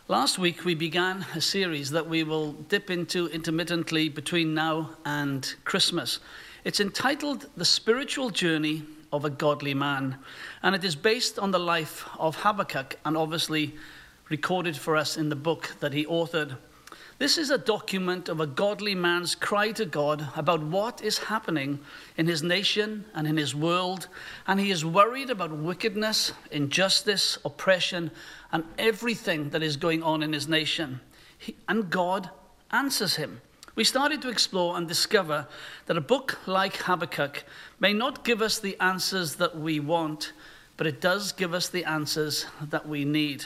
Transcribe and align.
Last 0.07 0.39
week 0.39 0.65
we 0.65 0.73
began 0.73 1.27
a 1.35 1.41
series 1.41 1.91
that 1.91 2.09
we 2.09 2.23
will 2.23 2.53
dip 2.53 2.89
into 2.89 3.27
intermittently 3.27 4.09
between 4.09 4.55
now 4.55 4.95
and 5.05 5.53
Christmas. 5.65 6.19
It's 6.67 6.81
entitled 6.81 7.47
The 7.55 7.63
Spiritual 7.63 8.29
Journey 8.29 8.83
of 9.13 9.23
a 9.23 9.29
Godly 9.29 9.73
Man, 9.73 10.17
and 10.61 10.75
it 10.75 10.83
is 10.83 10.97
based 10.97 11.39
on 11.39 11.51
the 11.51 11.59
life 11.59 12.05
of 12.19 12.35
Habakkuk 12.35 12.97
and 13.05 13.15
obviously 13.15 13.73
recorded 14.27 14.75
for 14.75 14.97
us 14.97 15.15
in 15.15 15.29
the 15.29 15.35
book 15.37 15.73
that 15.79 15.93
he 15.93 16.05
authored. 16.05 16.57
This 17.19 17.37
is 17.37 17.51
a 17.51 17.57
document 17.57 18.27
of 18.27 18.41
a 18.41 18.45
godly 18.45 18.95
man's 18.95 19.33
cry 19.33 19.71
to 19.71 19.85
God 19.85 20.27
about 20.35 20.61
what 20.61 21.01
is 21.01 21.17
happening 21.19 21.79
in 22.17 22.27
his 22.27 22.43
nation 22.43 23.05
and 23.15 23.25
in 23.25 23.37
his 23.37 23.55
world, 23.55 24.09
and 24.45 24.59
he 24.59 24.69
is 24.69 24.83
worried 24.83 25.29
about 25.29 25.53
wickedness, 25.53 26.33
injustice, 26.51 27.37
oppression, 27.45 28.11
and 28.51 28.65
everything 28.77 29.51
that 29.51 29.63
is 29.63 29.77
going 29.77 30.03
on 30.03 30.21
in 30.21 30.33
his 30.33 30.49
nation. 30.49 30.99
He, 31.37 31.55
and 31.69 31.89
God 31.89 32.29
answers 32.71 33.15
him 33.15 33.39
we 33.77 33.83
started 33.83 34.23
to 34.23 34.29
explore 34.29 34.75
and 34.75 34.87
discover 34.87 35.47
that 35.85 35.97
a 35.97 36.01
book 36.01 36.39
like 36.47 36.77
Habakkuk 36.77 37.43
may 37.79 37.93
not 37.93 38.25
give 38.25 38.41
us 38.41 38.57
the 38.57 38.75
answers 38.79 39.35
that 39.35 39.55
we 39.55 39.79
want, 39.79 40.33
but 40.77 40.87
it 40.87 40.99
does 40.99 41.31
give 41.31 41.53
us 41.53 41.69
the 41.69 41.85
answers 41.85 42.47
that 42.59 42.89
we 42.89 43.05
need. 43.05 43.45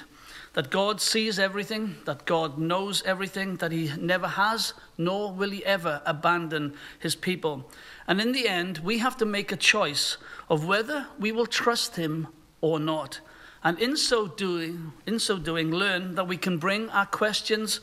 That 0.54 0.70
God 0.70 1.02
sees 1.02 1.38
everything, 1.38 1.98
that 2.06 2.24
God 2.24 2.58
knows 2.58 3.04
everything, 3.04 3.58
that 3.58 3.74
He 3.74 3.92
never 4.00 4.28
has, 4.28 4.74
nor 4.98 5.34
will 5.34 5.50
He 5.50 5.66
ever 5.66 6.02
abandon 6.06 6.76
His 7.00 7.14
people. 7.14 7.70
And 8.08 8.22
in 8.22 8.32
the 8.32 8.48
end, 8.48 8.78
we 8.78 9.00
have 9.00 9.18
to 9.18 9.26
make 9.26 9.52
a 9.52 9.58
choice 9.58 10.16
of 10.50 10.66
whether 10.66 11.08
we 11.20 11.34
will 11.34 11.46
trust 11.46 11.98
Him 11.98 12.30
or 12.62 12.80
not. 12.80 13.20
And 13.66 13.78
in 13.80 13.98
so 13.98 14.28
doing, 14.28 14.94
in 15.06 15.20
so 15.20 15.38
doing, 15.38 15.72
learn 15.72 16.16
that 16.16 16.28
we 16.30 16.38
can 16.38 16.58
bring 16.58 16.90
our 16.92 17.06
questions 17.06 17.82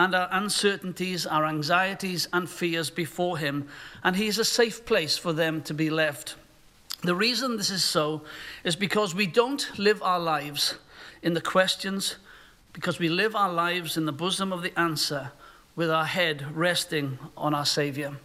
and 0.00 0.14
our 0.14 0.28
uncertainties, 0.32 1.26
our 1.26 1.44
anxieties, 1.44 2.26
and 2.32 2.48
fears 2.48 2.88
before 2.88 3.36
Him, 3.36 3.68
and 4.02 4.16
He 4.16 4.28
is 4.28 4.38
a 4.38 4.44
safe 4.46 4.86
place 4.86 5.18
for 5.18 5.34
them 5.34 5.60
to 5.64 5.74
be 5.74 5.90
left. 5.90 6.36
The 7.02 7.14
reason 7.14 7.58
this 7.58 7.68
is 7.68 7.84
so 7.84 8.22
is 8.64 8.76
because 8.76 9.14
we 9.14 9.26
don't 9.26 9.70
live 9.78 10.02
our 10.02 10.18
lives 10.18 10.76
in 11.22 11.34
the 11.34 11.40
questions, 11.42 12.16
because 12.72 12.98
we 12.98 13.10
live 13.10 13.36
our 13.36 13.52
lives 13.52 13.98
in 13.98 14.06
the 14.06 14.12
bosom 14.12 14.54
of 14.54 14.62
the 14.62 14.76
answer 14.80 15.32
with 15.76 15.90
our 15.90 16.06
head 16.06 16.46
resting 16.56 17.18
on 17.36 17.52
our 17.52 17.66
Savior. 17.66 18.16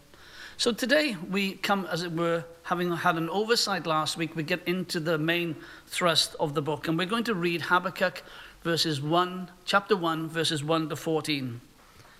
So 0.55 0.71
today 0.71 1.17
we 1.29 1.55
come, 1.55 1.87
as 1.91 2.03
it 2.03 2.13
were, 2.13 2.45
having 2.63 2.89
had 2.95 3.17
an 3.17 3.29
oversight 3.29 3.85
last 3.85 4.15
week, 4.15 4.33
we 4.33 4.43
get 4.43 4.65
into 4.65 5.01
the 5.01 5.17
main 5.17 5.57
thrust 5.87 6.37
of 6.39 6.53
the 6.53 6.61
book, 6.61 6.87
and 6.87 6.97
we're 6.97 7.05
going 7.05 7.25
to 7.25 7.35
read 7.35 7.63
Habakkuk 7.63 8.23
verses 8.65 8.99
1, 8.99 9.51
chapter 9.63 9.95
1, 9.95 10.27
verses 10.27 10.63
1 10.63 10.89
to 10.89 10.95
14, 10.95 11.61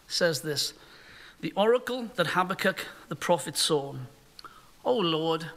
says 0.06 0.42
this 0.42 0.76
The 1.42 1.52
oracle 1.54 2.12
that 2.18 2.28
Habakkuk 2.28 2.86
the 3.10 3.16
prophet 3.16 3.58
saw. 3.58 3.96
O 4.86 4.96
Lord, 4.96 5.48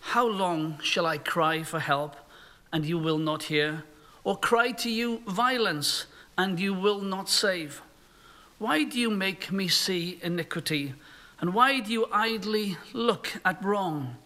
how 0.00 0.28
long 0.28 0.78
shall 0.82 1.06
I 1.06 1.16
cry 1.16 1.62
for 1.62 1.78
help, 1.78 2.14
and 2.70 2.84
you 2.84 2.98
will 2.98 3.16
not 3.16 3.44
hear? 3.44 3.84
Or 4.22 4.36
cry 4.36 4.72
to 4.72 4.90
you 4.90 5.22
violence, 5.26 6.04
and 6.36 6.60
you 6.60 6.74
will 6.74 7.00
not 7.00 7.30
save? 7.30 7.80
Why 8.58 8.84
do 8.84 9.00
you 9.00 9.08
make 9.08 9.50
me 9.50 9.66
see 9.66 10.18
iniquity? 10.22 10.92
And 11.40 11.54
why 11.54 11.80
do 11.80 11.90
you 11.90 12.06
idly 12.12 12.76
look 12.92 13.32
at 13.46 13.64
wrong? 13.64 14.16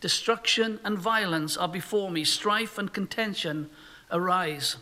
Destruction 0.00 0.80
and 0.82 0.98
violence 0.98 1.56
are 1.56 1.68
before 1.68 2.10
me, 2.10 2.24
strife 2.24 2.76
and 2.76 2.92
contention 2.92 3.70
arise. 4.10 4.76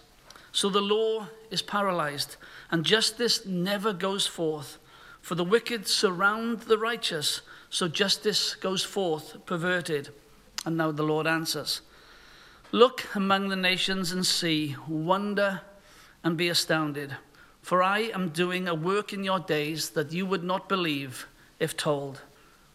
So 0.52 0.68
the 0.68 0.80
law 0.80 1.28
is 1.50 1.62
paralyzed, 1.62 2.36
and 2.70 2.84
justice 2.84 3.44
never 3.44 3.92
goes 3.92 4.26
forth. 4.26 4.78
For 5.20 5.34
the 5.34 5.44
wicked 5.44 5.86
surround 5.86 6.60
the 6.60 6.78
righteous, 6.78 7.42
so 7.70 7.88
justice 7.88 8.54
goes 8.54 8.82
forth 8.82 9.44
perverted. 9.46 10.10
And 10.64 10.76
now 10.76 10.90
the 10.90 11.02
Lord 11.02 11.26
answers 11.26 11.82
Look 12.72 13.06
among 13.14 13.48
the 13.48 13.56
nations 13.56 14.12
and 14.12 14.26
see, 14.26 14.76
wonder 14.86 15.62
and 16.22 16.36
be 16.36 16.48
astounded. 16.48 17.16
For 17.62 17.82
I 17.82 18.00
am 18.00 18.30
doing 18.30 18.68
a 18.68 18.74
work 18.74 19.12
in 19.12 19.24
your 19.24 19.40
days 19.40 19.90
that 19.90 20.12
you 20.12 20.26
would 20.26 20.44
not 20.44 20.68
believe 20.68 21.26
if 21.58 21.76
told. 21.76 22.22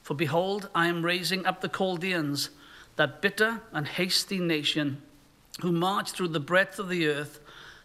For 0.01 0.13
behold, 0.13 0.69
I 0.75 0.87
am 0.87 1.05
raising 1.05 1.45
up 1.45 1.61
the 1.61 1.69
Chaldeans, 1.69 2.49
that 2.95 3.21
bitter 3.21 3.61
and 3.71 3.87
hasty 3.87 4.39
nation, 4.39 5.01
who 5.61 5.71
march 5.71 6.11
through 6.11 6.27
the 6.29 6.39
breadth 6.39 6.77
of 6.77 6.89
the 6.89 7.07
earth 7.07 7.39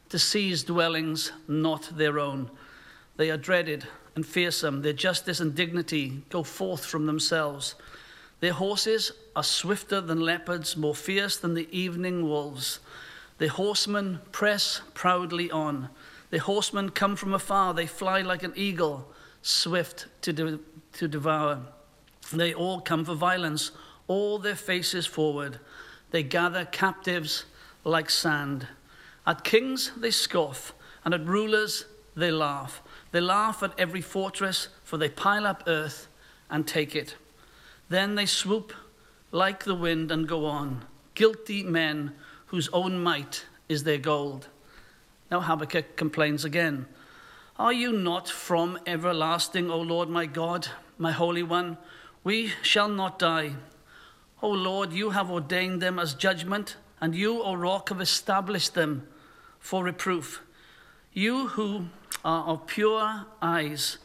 to 0.09 0.19
seize 0.19 0.63
dwellings 0.63 1.33
not 1.47 1.91
their 1.97 2.19
own. 2.19 2.51
They 3.17 3.31
are 3.31 3.37
dreaded 3.37 3.87
and 4.15 4.27
fearsome. 4.27 4.83
Their 4.83 4.93
justice 4.93 5.41
and 5.41 5.55
dignity 5.55 6.23
go 6.31 6.43
forth 6.43 6.85
from 6.85 7.07
themselves. 7.07 7.75
Their 8.41 8.53
horses 8.53 9.13
are 9.35 9.43
swifter 9.43 10.01
than 10.01 10.21
leopards, 10.21 10.77
more 10.77 10.95
fierce 10.95 11.37
than 11.37 11.55
the 11.55 11.69
evening 11.77 12.29
wolves. 12.29 12.81
Their 13.39 13.49
horsemen 13.49 14.21
press 14.33 14.81
proudly 14.95 15.51
on. 15.51 15.89
Their 16.31 16.41
horsemen 16.41 16.91
come 16.91 17.17
from 17.17 17.35
afar. 17.35 17.75
They 17.75 17.87
fly 17.87 18.23
like 18.23 18.43
an 18.43 18.53
eagle, 18.55 19.13
swift 19.43 20.07
to, 20.23 20.33
de- 20.33 20.61
to 20.95 21.09
devour. 21.09 21.63
They 22.33 22.55
all 22.55 22.81
come 22.81 23.05
for 23.05 23.15
violence, 23.15 23.71
all 24.07 24.39
their 24.39 24.57
faces 24.57 25.07
forward. 25.07 25.59
They 26.11 26.23
gather 26.23 26.65
captives 26.65 27.45
like 27.85 28.11
sand. 28.11 28.69
At 29.29 29.45
kings 29.45 29.93
they 29.95 30.11
scoff, 30.11 30.73
and 31.05 31.13
at 31.13 31.27
rulers 31.27 31.85
they 32.17 32.31
laugh. 32.31 32.81
They 33.13 33.21
laugh 33.21 33.63
at 33.63 33.79
every 33.79 34.01
fortress, 34.01 34.69
for 34.83 34.97
they 34.97 35.11
pile 35.11 35.47
up 35.47 35.65
earth 35.67 36.09
and 36.49 36.67
take 36.67 36.97
it. 36.97 37.15
Then 37.91 38.15
they 38.15 38.25
swoop 38.25 38.73
like 39.31 39.65
the 39.65 39.75
wind 39.75 40.11
and 40.11 40.27
go 40.27 40.47
on, 40.47 40.87
guilty 41.15 41.63
men 41.63 42.15
whose 42.47 42.71
own 42.73 43.01
might 43.01 43.45
is 43.69 43.85
their 43.85 43.99
gold. 43.99 44.49
Now 45.31 45.41
Habakkuk 45.41 45.95
complains 45.97 46.47
again 46.47 46.87
Are 47.59 47.73
you 47.75 47.93
not 47.93 48.31
from 48.31 48.79
everlasting, 48.87 49.71
O 49.71 49.79
Lord 49.79 50.09
my 50.09 50.25
God, 50.25 50.69
my 50.97 51.13
Holy 51.13 51.43
One? 51.43 51.77
We 52.25 52.55
shall 52.63 52.89
not 52.89 53.19
die. 53.19 53.57
O 54.41 54.49
Lord, 54.49 54.95
you 54.95 55.11
have 55.11 55.31
ordained 55.31 55.83
them 55.83 55.99
as 55.99 56.15
judgment, 56.15 56.77
and 56.99 57.15
you, 57.15 57.43
O 57.43 57.53
rock, 57.53 57.91
have 57.91 58.01
established 58.01 58.73
them 58.73 59.07
for 59.59 59.85
reproof. 59.85 60.43
You 61.13 61.49
who 61.49 61.87
are 62.25 62.45
of 62.45 62.67
pure 62.67 63.27
eyes 63.43 63.99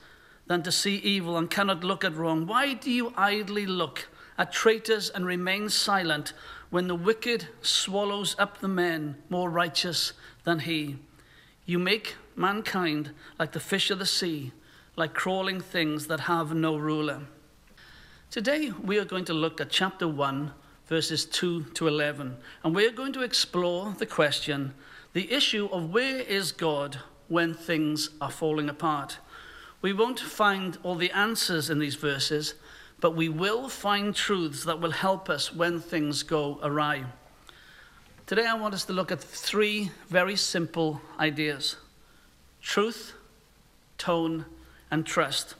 than 0.47 0.63
to 0.63 0.71
see 0.71 0.95
evil 0.95 1.37
and 1.37 1.49
cannot 1.49 1.83
look 1.83 2.03
at 2.03 2.15
wrong, 2.15 2.45
why 2.45 2.73
do 2.73 2.91
you 2.91 3.13
idly 3.15 3.65
look 3.65 4.07
at 4.37 4.51
traitors 4.51 5.09
and 5.09 5.25
remain 5.25 5.69
silent 5.69 6.33
when 6.69 6.87
the 6.87 6.95
wicked 6.95 7.47
swallows 7.61 8.35
up 8.39 8.59
the 8.59 8.67
men 8.67 9.15
more 9.29 9.49
righteous 9.49 10.13
than 10.43 10.59
he? 10.59 10.97
You 11.65 11.79
make 11.79 12.15
mankind 12.35 13.11
like 13.39 13.51
the 13.51 13.59
fish 13.59 13.89
of 13.89 13.99
the 13.99 14.05
sea, 14.05 14.51
like 14.95 15.13
crawling 15.13 15.61
things 15.61 16.07
that 16.07 16.21
have 16.21 16.53
no 16.53 16.77
ruler. 16.77 17.21
Today 18.31 18.71
we 18.71 18.97
are 18.97 19.05
going 19.05 19.25
to 19.25 19.33
look 19.33 19.61
at 19.61 19.69
chapter 19.69 20.07
1, 20.07 20.51
verses 20.87 21.25
2 21.25 21.63
to 21.75 21.87
11, 21.87 22.35
and 22.63 22.75
we 22.75 22.85
are 22.85 22.91
going 22.91 23.13
to 23.13 23.21
explore 23.21 23.95
the 23.97 24.05
question 24.05 24.73
the 25.13 25.31
issue 25.31 25.69
of 25.71 25.91
where 25.91 26.19
is 26.19 26.51
God 26.51 26.99
when 27.27 27.53
things 27.53 28.09
are 28.19 28.31
falling 28.31 28.69
apart. 28.69 29.19
We 29.81 29.93
won't 29.93 30.19
find 30.19 30.77
all 30.83 30.95
the 30.95 31.11
answers 31.11 31.69
in 31.69 31.79
these 31.79 31.95
verses, 31.95 32.55
but 32.99 33.15
we 33.15 33.29
will 33.29 33.69
find 33.69 34.15
truths 34.15 34.63
that 34.63 34.79
will 34.79 34.91
help 34.91 35.29
us 35.29 35.53
when 35.53 35.79
things 35.79 36.23
go 36.23 36.59
awry. 36.63 37.03
Today, 38.25 38.45
I 38.45 38.53
want 38.53 38.73
us 38.73 38.85
to 38.85 38.93
look 38.93 39.11
at 39.11 39.21
three 39.21 39.91
very 40.07 40.35
simple 40.35 41.01
ideas 41.19 41.75
truth, 42.61 43.13
tone, 43.97 44.45
and 44.89 45.05
trust. 45.05 45.55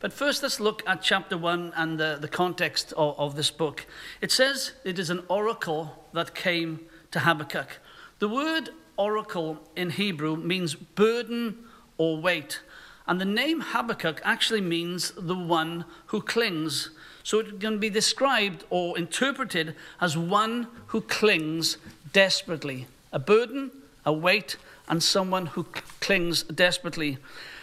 But 0.00 0.12
first, 0.12 0.42
let's 0.42 0.58
look 0.58 0.82
at 0.86 1.02
chapter 1.02 1.36
1 1.36 1.74
and 1.76 1.98
the, 1.98 2.16
the 2.20 2.28
context 2.28 2.92
of, 2.96 3.18
of 3.18 3.36
this 3.36 3.50
book. 3.50 3.86
It 4.20 4.32
says 4.32 4.72
it 4.84 4.98
is 4.98 5.10
an 5.10 5.22
oracle 5.28 6.06
that 6.12 6.34
came 6.34 6.86
to 7.10 7.20
Habakkuk. 7.20 7.78
The 8.18 8.28
word 8.28 8.70
oracle 8.96 9.58
in 9.74 9.90
Hebrew 9.90 10.36
means 10.36 10.74
burden 10.74 11.64
or 11.98 12.16
weight. 12.16 12.60
And 13.06 13.20
the 13.20 13.24
name 13.24 13.60
Habakkuk 13.60 14.20
actually 14.24 14.60
means 14.60 15.12
the 15.16 15.36
one 15.36 15.84
who 16.06 16.20
clings. 16.20 16.90
So 17.22 17.38
it 17.40 17.60
can 17.60 17.78
be 17.78 17.90
described 17.90 18.64
or 18.70 18.98
interpreted 18.98 19.74
as 20.00 20.16
one 20.16 20.68
who 20.88 21.00
clings 21.00 21.76
desperately. 22.12 22.86
A 23.12 23.18
burden, 23.18 23.70
a 24.04 24.12
weight, 24.12 24.56
and 24.88 25.02
someone 25.02 25.46
who 25.46 25.64
clings 26.00 26.42
desperately. 26.44 27.18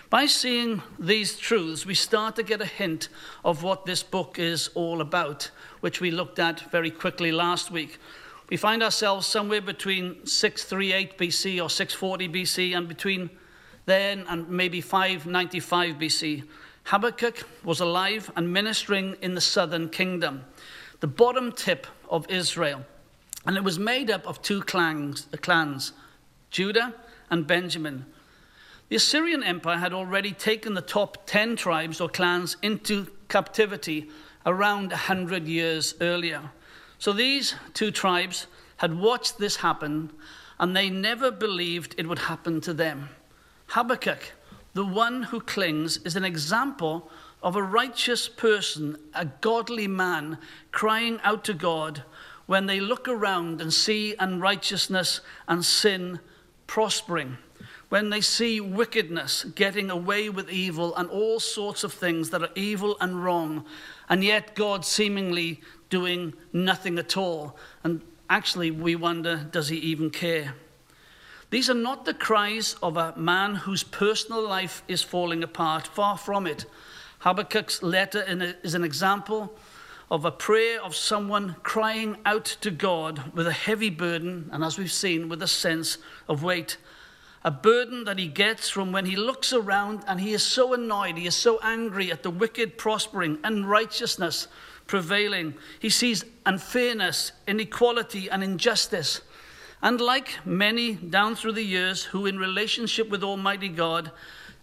By 0.10 0.28
seeing 0.28 0.84
these 1.00 1.38
truths, 1.38 1.86
we 1.86 1.96
start 1.96 2.36
to 2.36 2.44
get 2.44 2.62
a 2.62 2.66
hint 2.66 3.10
of 3.44 3.64
what 3.64 3.86
this 3.86 4.04
book 4.04 4.38
is 4.38 4.70
all 4.76 5.02
about, 5.02 5.50
which 5.80 6.00
we 6.00 6.12
looked 6.12 6.40
at 6.40 6.60
very 6.72 6.92
quickly 6.92 7.32
last 7.32 7.72
week. 7.72 7.98
We 8.50 8.58
find 8.58 8.84
ourselves 8.84 9.26
somewhere 9.26 9.62
between 9.62 10.26
638 10.26 11.18
BC 11.18 11.64
or 11.64 11.70
640 11.70 12.30
BC 12.30 12.78
and 12.78 12.88
between 12.88 13.30
then 13.86 14.26
and 14.30 14.50
maybe 14.50 14.82
595 14.82 15.96
BC. 15.96 16.44
Habakkuk 16.86 17.48
was 17.64 17.80
alive 17.80 18.32
and 18.36 18.52
ministering 18.52 19.16
in 19.22 19.36
the 19.36 19.42
southern 19.42 19.90
kingdom, 19.90 20.44
the 21.00 21.08
bottom 21.08 21.52
tip 21.52 21.88
of 22.10 22.30
Israel. 22.30 22.86
And 23.46 23.58
it 23.58 23.64
was 23.64 23.80
made 23.80 24.10
up 24.10 24.26
of 24.26 24.42
two 24.42 24.62
clans, 24.62 25.28
uh, 25.34 25.38
clans 25.38 25.94
Judah 26.50 26.94
and 27.30 27.48
Benjamin. 27.48 28.06
The 28.90 28.98
Assyrian 28.98 29.44
Empire 29.44 29.78
had 29.78 29.94
already 29.94 30.32
taken 30.32 30.74
the 30.74 30.82
top 30.82 31.26
10 31.26 31.56
tribes 31.56 32.00
or 32.00 32.10
clans 32.10 32.58
into 32.62 33.08
captivity 33.28 34.10
around 34.46 34.92
100 34.92 35.48
years 35.48 35.96
earlier. 36.00 36.52
So 37.00 37.14
these 37.14 37.56
two 37.74 37.92
tribes 37.92 38.48
had 38.78 38.98
watched 38.98 39.38
this 39.38 39.58
happen 39.58 40.12
and 40.60 40.76
they 40.76 40.90
never 40.90 41.32
believed 41.32 41.96
it 41.98 42.08
would 42.08 42.20
happen 42.20 42.62
to 42.62 42.74
them. 42.74 43.10
Habakkuk 43.68 44.34
the 44.74 44.86
one 44.86 45.24
who 45.24 45.40
clings 45.40 45.98
is 45.98 46.16
an 46.16 46.26
example 46.26 47.10
of 47.44 47.56
a 47.56 47.62
righteous 47.62 48.28
person, 48.28 48.98
a 49.14 49.26
godly 49.26 49.88
man, 49.88 50.40
crying 50.72 51.20
out 51.24 51.44
to 51.44 51.54
God 51.54 52.04
when 52.48 52.66
they 52.66 52.80
look 52.80 53.08
around 53.08 53.62
and 53.62 53.72
see 53.72 54.16
unrighteousness 54.18 55.22
and 55.48 55.64
sin 55.64 56.20
prospering, 56.66 57.38
when 57.90 58.10
they 58.10 58.22
see 58.22 58.60
wickedness 58.60 59.44
getting 59.44 59.92
away 59.92 60.28
with 60.28 60.50
evil 60.50 60.96
and 60.96 61.08
all 61.10 61.40
sorts 61.40 61.84
of 61.84 61.94
things 61.94 62.32
that 62.32 62.42
are 62.42 62.50
evil 62.56 62.98
and 63.00 63.24
wrong, 63.24 63.66
and 64.10 64.24
yet 64.24 64.56
God 64.56 64.84
seemingly 64.84 65.62
doing 65.94 66.34
nothing 66.52 66.98
at 66.98 67.16
all. 67.16 67.56
And 67.84 68.02
actually, 68.28 68.72
we 68.72 68.96
wonder 68.96 69.48
does 69.52 69.70
he 69.70 69.78
even 69.78 70.10
care? 70.10 70.56
These 71.52 71.70
are 71.70 71.76
not 71.76 72.06
the 72.06 72.16
cries 72.16 72.76
of 72.82 72.98
a 72.98 73.14
man 73.16 73.54
whose 73.54 73.84
personal 73.84 74.42
life 74.42 74.82
is 74.88 75.04
falling 75.04 75.44
apart. 75.44 75.86
Far 75.86 76.18
from 76.18 76.48
it. 76.48 76.66
Habakkuk's 77.20 77.84
letter 77.84 78.24
is 78.64 78.74
an 78.74 78.84
example 78.84 79.56
of 80.10 80.26
a 80.26 80.32
prayer 80.32 80.82
of 80.82 80.96
someone 80.96 81.58
crying 81.62 82.18
out 82.26 82.46
to 82.62 82.72
God 82.72 83.32
with 83.36 83.46
a 83.46 83.52
heavy 83.52 83.92
burden, 83.92 84.50
and 84.52 84.64
as 84.64 84.80
we've 84.80 84.92
seen, 84.92 85.30
with 85.30 85.44
a 85.44 85.48
sense 85.48 86.00
of 86.28 86.42
weight. 86.42 86.78
A 87.44 87.52
burden 87.52 88.06
that 88.06 88.18
he 88.18 88.28
gets 88.28 88.68
from 88.68 88.92
when 88.92 89.06
he 89.06 89.16
looks 89.16 89.54
around 89.54 90.04
and 90.08 90.20
he 90.20 90.34
is 90.34 90.42
so 90.42 90.74
annoyed, 90.74 91.18
he 91.18 91.28
is 91.28 91.36
so 91.36 91.60
angry 91.62 92.12
at 92.12 92.24
the 92.24 92.32
wicked 92.32 92.80
prospering, 92.80 93.38
unrighteousness 93.44 94.48
prevailing. 94.88 95.56
He 95.80 95.90
sees 95.90 96.26
unfairness, 96.46 97.32
inequality, 97.48 98.30
and 98.30 98.44
injustice. 98.44 99.22
And 99.82 100.00
like 100.00 100.46
many 100.46 100.94
down 100.94 101.36
through 101.36 101.54
the 101.54 101.64
years 101.64 102.04
who, 102.04 102.26
in 102.26 102.38
relationship 102.40 103.10
with 103.10 103.24
Almighty 103.24 103.70
God, 103.70 104.12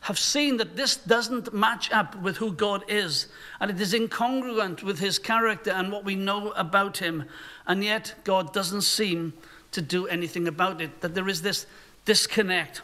have 0.01 0.19
seen 0.19 0.57
that 0.57 0.77
this 0.77 0.97
doesn't 0.97 1.53
match 1.53 1.93
up 1.93 2.21
with 2.23 2.39
who 2.39 2.53
God 2.53 2.85
is, 2.89 3.27
and 3.61 3.71
it 3.71 3.81
is 3.81 3.93
incongruent 3.93 4.83
with 4.83 4.99
his 4.99 5.19
character 5.19 5.71
and 5.71 5.93
what 5.93 6.05
we 6.05 6.15
know 6.15 6.53
about 6.53 6.97
him, 6.97 7.25
and 7.67 7.85
yet 7.85 8.15
God 8.25 8.55
doesn't 8.55 8.83
seem 8.83 9.35
to 9.73 9.83
do 9.83 10.07
anything 10.07 10.49
about 10.49 10.81
it, 10.81 11.03
that 11.03 11.15
there 11.15 11.29
is 11.29 11.43
this 11.43 11.67
disconnect. 12.07 12.81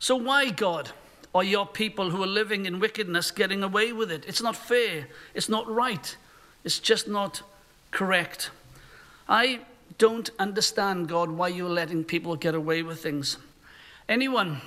So, 0.00 0.16
why, 0.16 0.50
God, 0.50 0.90
are 1.34 1.44
your 1.44 1.66
people 1.66 2.10
who 2.10 2.22
are 2.22 2.28
living 2.28 2.66
in 2.66 2.80
wickedness 2.80 3.30
getting 3.30 3.62
away 3.62 3.92
with 3.92 4.10
it? 4.10 4.24
It's 4.26 4.42
not 4.42 4.56
fair, 4.56 5.06
it's 5.34 5.48
not 5.48 5.68
right, 5.68 6.16
it's 6.64 6.78
just 6.78 7.06
not 7.06 7.42
correct. 7.90 8.50
I 9.28 9.60
don't 9.98 10.30
understand, 10.38 11.08
God, 11.08 11.30
why 11.30 11.48
you're 11.48 11.68
letting 11.68 12.04
people 12.04 12.36
get 12.36 12.54
away 12.54 12.82
with 12.82 13.02
things. 13.02 13.38
Anyone 14.08 14.60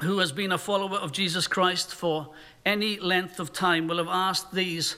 who 0.00 0.18
has 0.18 0.32
been 0.32 0.52
a 0.52 0.58
follower 0.58 0.98
of 0.98 1.12
Jesus 1.12 1.46
Christ 1.46 1.94
for 1.94 2.28
any 2.64 2.98
length 2.98 3.40
of 3.40 3.52
time 3.52 3.88
will 3.88 3.98
have 3.98 4.08
asked 4.08 4.52
these 4.52 4.96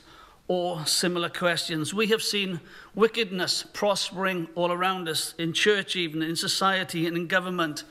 or 0.49 0.87
similar 0.87 1.29
questions. 1.29 1.93
We 1.93 2.07
have 2.09 2.23
seen 2.23 2.61
wickedness 2.95 3.65
prospering 3.73 4.49
all 4.55 4.71
around 4.71 5.09
us, 5.09 5.35
in 5.39 5.53
church, 5.53 5.97
even 5.97 6.23
in 6.23 6.37
society, 6.37 7.07
and 7.07 7.17
in 7.17 7.27
government. 7.27 7.85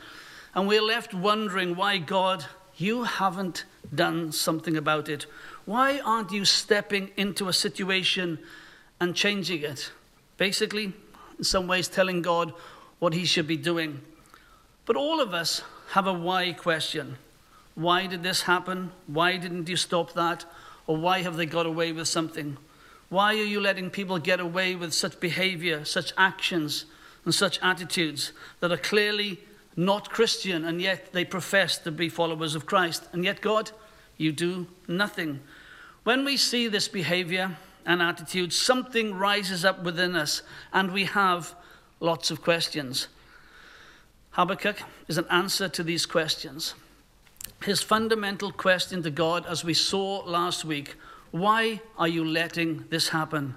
And 0.53 0.67
we're 0.67 0.81
left 0.81 1.13
wondering 1.13 1.75
why, 1.75 1.97
God, 1.97 2.45
you 2.77 3.03
haven't 3.03 3.65
done 3.93 4.31
something 4.31 4.77
about 4.77 5.09
it. 5.09 5.25
Why 5.65 5.99
aren't 5.99 6.31
you 6.31 6.45
stepping 6.45 7.09
into 7.17 7.47
a 7.47 7.53
situation 7.53 8.39
and 8.99 9.15
changing 9.15 9.63
it? 9.63 9.91
Basically, 10.37 10.93
in 11.37 11.43
some 11.43 11.67
ways 11.67 11.87
telling 11.87 12.21
God 12.21 12.53
what 12.99 13.13
he 13.13 13.25
should 13.25 13.47
be 13.47 13.57
doing. 13.57 14.01
But 14.85 14.95
all 14.95 15.19
of 15.19 15.33
us 15.33 15.63
have 15.91 16.07
a 16.07 16.13
why 16.13 16.53
question. 16.53 17.17
Why 17.73 18.07
did 18.07 18.23
this 18.23 18.43
happen? 18.43 18.91
Why 19.07 19.37
didn't 19.37 19.67
you 19.67 19.75
stop 19.75 20.13
that? 20.13 20.45
Or 20.87 20.97
why 20.97 21.23
have 21.23 21.35
they 21.35 21.45
got 21.45 21.65
away 21.65 21.91
with 21.91 22.07
something? 22.07 22.57
Why 23.09 23.33
are 23.33 23.43
you 23.43 23.59
letting 23.59 23.89
people 23.89 24.19
get 24.19 24.39
away 24.39 24.75
with 24.75 24.93
such 24.93 25.19
behavior, 25.19 25.83
such 25.83 26.13
actions, 26.17 26.85
and 27.23 27.33
such 27.33 27.59
attitudes 27.61 28.31
that 28.59 28.71
are 28.71 28.77
clearly 28.77 29.39
not 29.75 30.09
Christian, 30.09 30.63
and 30.63 30.81
yet 30.81 31.11
they 31.11 31.25
profess 31.25 31.77
to 31.79 31.91
be 31.91 32.07
followers 32.07 32.55
of 32.55 32.65
Christ? 32.65 33.07
And 33.11 33.23
yet, 33.23 33.41
God, 33.41 33.71
you 34.17 34.31
do 34.31 34.67
nothing. 34.87 35.41
When 36.03 36.23
we 36.23 36.37
see 36.37 36.67
this 36.67 36.87
behavior, 36.87 37.57
and 37.85 38.01
attitude, 38.01 38.51
something 38.51 39.13
rises 39.13 39.63
up 39.63 39.83
within 39.83 40.15
us, 40.15 40.41
and 40.73 40.91
we 40.91 41.05
have 41.05 41.55
lots 41.99 42.31
of 42.31 42.41
questions. 42.41 43.07
Habakkuk 44.31 44.77
is 45.07 45.17
an 45.17 45.27
answer 45.29 45.69
to 45.69 45.83
these 45.83 46.05
questions. 46.05 46.73
His 47.63 47.81
fundamental 47.81 48.51
question 48.51 49.03
to 49.03 49.11
God, 49.11 49.45
as 49.45 49.63
we 49.63 49.73
saw 49.73 50.23
last 50.25 50.65
week, 50.65 50.95
why 51.31 51.81
are 51.97 52.07
you 52.07 52.25
letting 52.25 52.85
this 52.89 53.09
happen? 53.09 53.55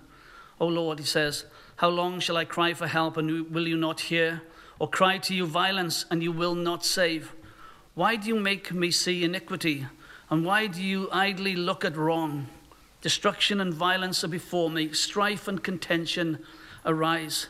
Oh 0.60 0.66
Lord, 0.66 0.98
he 0.98 1.04
says, 1.04 1.44
how 1.76 1.88
long 1.88 2.20
shall 2.20 2.36
I 2.36 2.44
cry 2.44 2.74
for 2.74 2.86
help 2.86 3.16
and 3.16 3.50
will 3.50 3.66
you 3.66 3.76
not 3.76 4.00
hear? 4.00 4.42
Or 4.78 4.88
cry 4.88 5.18
to 5.18 5.34
you 5.34 5.46
violence 5.46 6.04
and 6.10 6.22
you 6.22 6.32
will 6.32 6.54
not 6.54 6.84
save? 6.84 7.32
Why 7.94 8.16
do 8.16 8.28
you 8.28 8.36
make 8.36 8.72
me 8.72 8.90
see 8.90 9.24
iniquity? 9.24 9.86
And 10.30 10.44
why 10.44 10.66
do 10.66 10.82
you 10.82 11.08
idly 11.10 11.56
look 11.56 11.84
at 11.84 11.96
wrong? 11.96 12.46
Destruction 13.00 13.60
and 13.60 13.72
violence 13.72 14.24
are 14.24 14.28
before 14.28 14.70
me, 14.70 14.92
strife 14.92 15.48
and 15.48 15.62
contention 15.62 16.38
arise. 16.84 17.46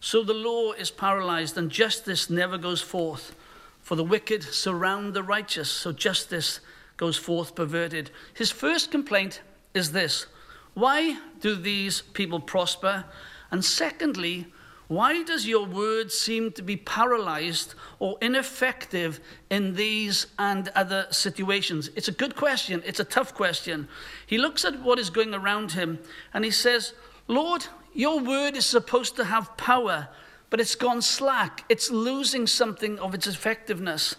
So 0.00 0.22
the 0.22 0.34
law 0.34 0.72
is 0.72 0.90
paralyzed, 0.90 1.58
and 1.58 1.70
justice 1.70 2.30
never 2.30 2.58
goes 2.58 2.80
forth. 2.80 3.34
For 3.82 3.96
the 3.96 4.04
wicked 4.04 4.42
surround 4.42 5.14
the 5.14 5.22
righteous, 5.22 5.70
so 5.70 5.92
justice 5.92 6.60
goes 6.96 7.16
forth 7.16 7.54
perverted. 7.54 8.10
His 8.34 8.50
first 8.50 8.90
complaint 8.90 9.40
is 9.74 9.92
this 9.92 10.26
Why 10.74 11.18
do 11.40 11.56
these 11.56 12.02
people 12.02 12.40
prosper? 12.40 13.04
And 13.50 13.64
secondly, 13.64 14.46
why 14.90 15.22
does 15.22 15.46
your 15.46 15.66
word 15.66 16.10
seem 16.10 16.50
to 16.50 16.62
be 16.62 16.76
paralyzed 16.76 17.76
or 18.00 18.18
ineffective 18.20 19.20
in 19.48 19.76
these 19.76 20.26
and 20.36 20.68
other 20.74 21.06
situations? 21.12 21.90
It's 21.94 22.08
a 22.08 22.12
good 22.12 22.34
question. 22.34 22.82
It's 22.84 22.98
a 22.98 23.04
tough 23.04 23.32
question. 23.32 23.86
He 24.26 24.36
looks 24.36 24.64
at 24.64 24.82
what 24.82 24.98
is 24.98 25.08
going 25.08 25.32
around 25.32 25.70
him 25.70 26.00
and 26.34 26.44
he 26.44 26.50
says, 26.50 26.92
Lord, 27.28 27.66
your 27.94 28.18
word 28.18 28.56
is 28.56 28.66
supposed 28.66 29.14
to 29.14 29.26
have 29.26 29.56
power, 29.56 30.08
but 30.50 30.58
it's 30.58 30.74
gone 30.74 31.02
slack. 31.02 31.64
It's 31.68 31.92
losing 31.92 32.48
something 32.48 32.98
of 32.98 33.14
its 33.14 33.28
effectiveness. 33.28 34.16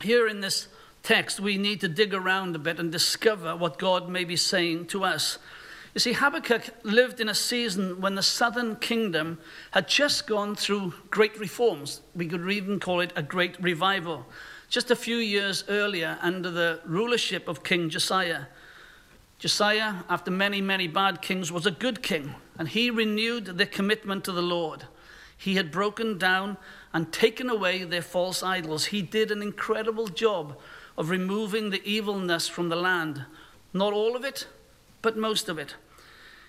Here 0.00 0.26
in 0.26 0.40
this 0.40 0.66
text, 1.04 1.38
we 1.38 1.58
need 1.58 1.80
to 1.82 1.88
dig 1.88 2.12
around 2.12 2.56
a 2.56 2.58
bit 2.58 2.80
and 2.80 2.90
discover 2.90 3.54
what 3.54 3.78
God 3.78 4.08
may 4.08 4.24
be 4.24 4.34
saying 4.34 4.86
to 4.86 5.04
us. 5.04 5.38
You 5.94 6.00
see, 6.00 6.12
Habakkuk 6.12 6.62
lived 6.82 7.20
in 7.20 7.28
a 7.28 7.34
season 7.34 8.00
when 8.00 8.14
the 8.14 8.22
southern 8.22 8.76
kingdom 8.76 9.38
had 9.70 9.88
just 9.88 10.26
gone 10.26 10.54
through 10.54 10.94
great 11.10 11.38
reforms. 11.38 12.02
We 12.14 12.26
could 12.26 12.48
even 12.50 12.78
call 12.78 13.00
it 13.00 13.12
a 13.16 13.22
great 13.22 13.60
revival. 13.60 14.26
Just 14.68 14.90
a 14.90 14.96
few 14.96 15.16
years 15.16 15.64
earlier, 15.68 16.18
under 16.20 16.50
the 16.50 16.80
rulership 16.84 17.48
of 17.48 17.64
King 17.64 17.88
Josiah. 17.88 18.44
Josiah, 19.38 20.02
after 20.10 20.30
many, 20.30 20.60
many 20.60 20.88
bad 20.88 21.22
kings, 21.22 21.50
was 21.50 21.64
a 21.64 21.70
good 21.70 22.02
king, 22.02 22.34
and 22.58 22.68
he 22.68 22.90
renewed 22.90 23.46
their 23.46 23.66
commitment 23.66 24.24
to 24.24 24.32
the 24.32 24.42
Lord. 24.42 24.84
He 25.38 25.54
had 25.54 25.70
broken 25.70 26.18
down 26.18 26.58
and 26.92 27.12
taken 27.12 27.48
away 27.48 27.84
their 27.84 28.02
false 28.02 28.42
idols. 28.42 28.86
He 28.86 29.00
did 29.00 29.30
an 29.30 29.40
incredible 29.40 30.08
job 30.08 30.58
of 30.98 31.10
removing 31.10 31.70
the 31.70 31.82
evilness 31.88 32.48
from 32.48 32.68
the 32.68 32.76
land. 32.76 33.24
Not 33.72 33.92
all 33.92 34.16
of 34.16 34.24
it, 34.24 34.48
but 35.02 35.16
most 35.16 35.48
of 35.48 35.58
it. 35.58 35.76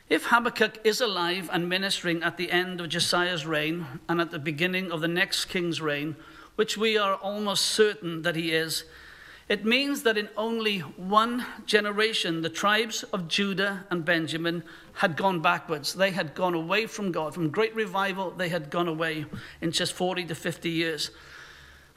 If 0.09 0.25
Habakkuk 0.25 0.79
is 0.83 1.01
alive 1.01 1.49
and 1.53 1.69
ministering 1.69 2.23
at 2.23 2.37
the 2.37 2.51
end 2.51 2.81
of 2.81 2.89
Josiah's 2.89 3.45
reign 3.45 3.85
and 4.07 4.19
at 4.19 4.31
the 4.31 4.39
beginning 4.39 4.91
of 4.91 5.01
the 5.01 5.07
next 5.07 5.45
king's 5.45 5.81
reign, 5.81 6.15
which 6.55 6.77
we 6.77 6.97
are 6.97 7.15
almost 7.15 7.65
certain 7.65 8.23
that 8.23 8.35
he 8.35 8.51
is, 8.51 8.85
it 9.49 9.65
means 9.65 10.03
that 10.03 10.17
in 10.17 10.29
only 10.37 10.79
one 10.79 11.45
generation, 11.65 12.41
the 12.41 12.49
tribes 12.49 13.01
of 13.03 13.27
Judah 13.27 13.85
and 13.89 14.05
Benjamin 14.05 14.63
had 14.93 15.17
gone 15.17 15.41
backwards. 15.41 15.93
They 15.93 16.11
had 16.11 16.35
gone 16.35 16.53
away 16.53 16.85
from 16.85 17.11
God. 17.11 17.33
From 17.33 17.49
great 17.49 17.75
revival, 17.75 18.29
they 18.29 18.49
had 18.49 18.69
gone 18.69 18.87
away 18.87 19.25
in 19.59 19.71
just 19.71 19.93
40 19.93 20.25
to 20.25 20.35
50 20.35 20.69
years. 20.69 21.09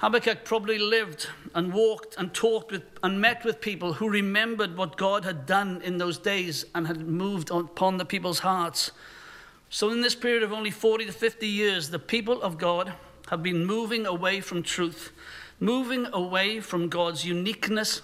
Habakkuk 0.03 0.45
probably 0.45 0.81
lived 0.81 1.29
and 1.55 1.73
walked 1.73 2.17
and 2.19 2.35
talked 2.35 2.73
with 2.73 2.83
and 3.05 3.21
met 3.21 3.45
with 3.45 3.61
people 3.61 3.93
who 3.93 4.09
remembered 4.11 4.77
what 4.77 4.97
God 4.97 5.25
had 5.25 5.47
done 5.47 5.81
in 5.83 5.99
those 5.99 6.19
days 6.19 6.65
and 6.75 6.89
had 6.89 7.07
moved 7.07 7.53
upon 7.53 7.99
the 7.99 8.05
people's 8.05 8.41
hearts. 8.41 8.91
So, 9.71 9.91
in 9.91 10.01
this 10.01 10.17
period 10.17 10.43
of 10.43 10.53
only 10.53 10.73
40 10.73 11.07
to 11.07 11.13
50 11.13 11.47
years, 11.47 11.91
the 11.91 12.01
people 12.01 12.43
of 12.43 12.59
God 12.59 12.95
have 13.31 13.45
been 13.45 13.65
moving 13.65 14.05
away 14.05 14.41
from 14.41 14.65
truth, 14.65 15.13
moving 15.61 16.09
away 16.13 16.59
from 16.59 16.89
God's 16.89 17.25
uniqueness 17.25 18.03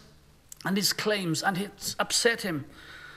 and 0.65 0.77
his 0.77 0.93
claims, 0.93 1.43
and 1.43 1.59
it's 1.59 1.97
upset 1.99 2.43
him. 2.43 2.65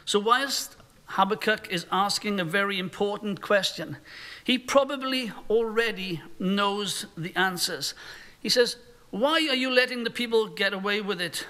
So, 0.05 0.17
whilst 0.17 0.75
Habakkuk 1.05 1.67
is 1.69 1.85
asking 1.91 2.39
a 2.39 2.43
very 2.43 2.79
important 2.79 3.41
question, 3.41 3.97
he 4.43 4.57
probably 4.57 5.31
already 5.51 6.23
knows 6.39 7.05
the 7.15 7.35
answers. 7.35 7.93
He 8.41 8.49
says, 8.49 8.75
Why 9.11 9.35
are 9.49 9.55
you 9.55 9.71
letting 9.71 10.03
the 10.03 10.09
people 10.09 10.47
get 10.47 10.73
away 10.73 10.99
with 10.99 11.21
it? 11.21 11.47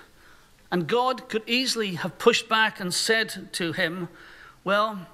And 0.72 0.88
God 0.88 1.28
could 1.28 1.44
easily 1.48 1.96
have 1.96 2.18
pushed 2.18 2.48
back 2.48 2.80
and 2.80 2.94
said 2.94 3.50
to 3.54 3.74
him, 3.74 4.10
Well, 4.64 5.08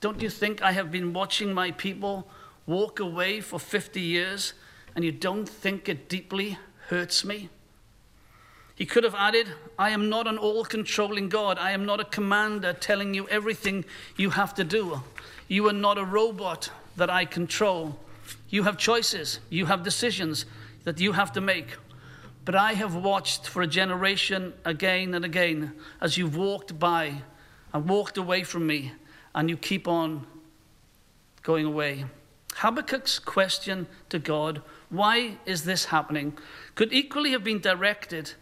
don't 0.00 0.22
you 0.22 0.30
think 0.30 0.62
I 0.62 0.72
have 0.72 0.90
been 0.90 1.12
watching 1.12 1.54
my 1.54 1.70
people 1.70 2.28
walk 2.66 3.00
away 3.00 3.40
for 3.40 3.58
50 3.58 4.00
years 4.00 4.54
and 4.94 5.04
you 5.04 5.12
don't 5.12 5.48
think 5.48 5.88
it 5.88 6.08
deeply 6.08 6.58
hurts 6.88 7.24
me? 7.24 7.48
He 8.74 8.86
could 8.86 9.04
have 9.04 9.14
added, 9.14 9.46
I 9.78 9.90
am 9.90 10.08
not 10.08 10.26
an 10.26 10.38
all 10.38 10.64
controlling 10.64 11.28
God. 11.28 11.58
I 11.58 11.72
am 11.72 11.84
not 11.84 12.00
a 12.00 12.04
commander 12.04 12.72
telling 12.72 13.12
you 13.12 13.28
everything 13.28 13.84
you 14.16 14.30
have 14.30 14.54
to 14.54 14.64
do. 14.64 15.02
You 15.48 15.68
are 15.68 15.74
not 15.74 15.98
a 15.98 16.04
robot 16.04 16.70
that 16.96 17.10
I 17.10 17.26
control. 17.26 17.98
You 18.48 18.62
have 18.62 18.78
choices, 18.78 19.40
you 19.50 19.66
have 19.66 19.82
decisions 19.82 20.46
that 20.84 21.00
you 21.00 21.12
have 21.12 21.32
to 21.32 21.40
make. 21.40 21.76
But 22.44 22.54
I 22.54 22.72
have 22.74 22.94
watched 22.94 23.46
for 23.46 23.62
a 23.62 23.66
generation 23.66 24.54
again 24.64 25.14
and 25.14 25.24
again 25.24 25.72
as 26.00 26.16
you've 26.16 26.36
walked 26.36 26.78
by 26.78 27.22
and 27.72 27.88
walked 27.88 28.16
away 28.16 28.42
from 28.42 28.66
me, 28.66 28.92
and 29.34 29.48
you 29.48 29.56
keep 29.56 29.86
on 29.86 30.26
going 31.42 31.66
away. 31.66 32.04
Habakkuk's 32.56 33.18
question 33.18 33.86
to 34.08 34.18
God, 34.18 34.62
why 34.88 35.38
is 35.46 35.64
this 35.64 35.84
happening, 35.86 36.36
could 36.74 36.92
equally 36.92 37.30
have 37.30 37.44
been 37.44 37.60
directed 37.60 38.32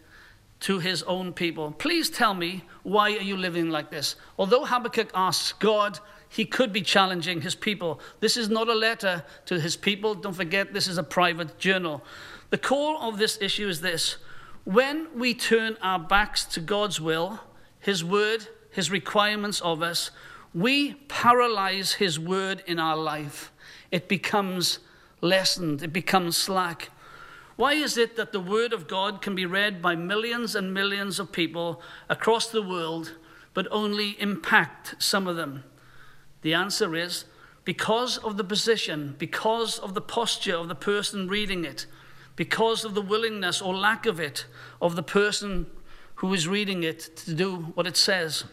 to 0.61 0.79
his 0.79 1.03
own 1.05 1.33
people. 1.33 1.73
Please 1.73 2.11
tell 2.11 2.35
me, 2.35 2.65
why 2.83 3.13
are 3.13 3.23
you 3.23 3.37
living 3.37 3.71
like 3.71 3.91
this? 3.91 4.17
Although 4.39 4.65
Habakkuk 4.65 5.11
asks 5.15 5.53
God, 5.53 5.99
he 6.29 6.45
could 6.45 6.73
be 6.73 6.83
challenging 6.83 7.41
his 7.41 7.55
people. 7.55 8.01
This 8.21 8.37
is 8.37 8.49
not 8.49 8.69
a 8.69 8.75
letter 8.75 9.25
to 9.47 9.61
his 9.61 9.77
people. 9.77 10.15
Don't 10.15 10.35
forget, 10.35 10.73
this 10.73 10.87
is 10.87 10.99
a 10.99 11.03
private 11.03 11.59
journal. 11.59 12.03
The 12.51 12.59
core 12.59 13.01
of 13.01 13.19
this 13.19 13.39
issue 13.41 13.69
is 13.69 13.81
this 13.81 14.17
when 14.65 15.09
we 15.15 15.33
turn 15.33 15.79
our 15.81 15.99
backs 15.99 16.45
to 16.45 16.61
God's 16.61 17.01
will, 17.01 17.41
his 17.81 18.05
word, 18.05 18.49
his 18.71 18.91
requirements 18.91 19.61
of 19.61 19.83
us, 19.83 20.11
we 20.55 20.95
paralyze 21.09 21.95
his 21.95 22.19
word 22.19 22.63
in 22.67 22.79
our 22.79 22.97
life. 22.97 23.51
It 23.91 24.09
becomes 24.09 24.81
lessened, 25.21 25.83
it 25.83 25.93
becomes 25.93 26.37
slack. 26.37 26.91
Why 27.57 27.73
is 27.73 27.97
it 27.97 28.15
that 28.17 28.33
the 28.33 28.41
Word 28.41 28.73
of 28.73 28.87
God 28.87 29.21
can 29.21 29.35
be 29.35 29.45
read 29.45 29.83
by 29.83 29.97
millions 29.97 30.55
and 30.55 30.73
millions 30.73 31.19
of 31.19 31.33
people 31.33 31.83
across 32.09 32.47
the 32.47 32.63
world, 32.63 33.17
but 33.53 33.67
only 33.73 34.11
impact 34.21 34.95
some 34.99 35.27
of 35.27 35.35
them? 35.35 35.65
The 36.43 36.55
answer 36.55 36.95
is 36.95 37.25
because 37.65 38.19
of 38.19 38.37
the 38.37 38.45
position, 38.45 39.15
because 39.19 39.79
of 39.79 39.95
the 39.95 40.01
posture 40.01 40.57
of 40.57 40.69
the 40.69 40.75
person 40.75 41.29
reading 41.29 41.65
it, 41.65 41.87
because 42.37 42.85
of 42.85 42.95
the 42.95 43.03
willingness 43.03 43.61
or 43.61 43.75
lack 43.75 44.07
of 44.07 44.21
it 44.21 44.47
of 44.81 44.97
the 44.97 45.03
person 45.03 45.67
who 46.17 46.33
is 46.33 46.49
reading 46.49 46.83
it 46.83 47.17
to 47.17 47.35
do 47.35 47.57
what 47.75 47.87
it 47.87 47.97
says. 47.97 48.45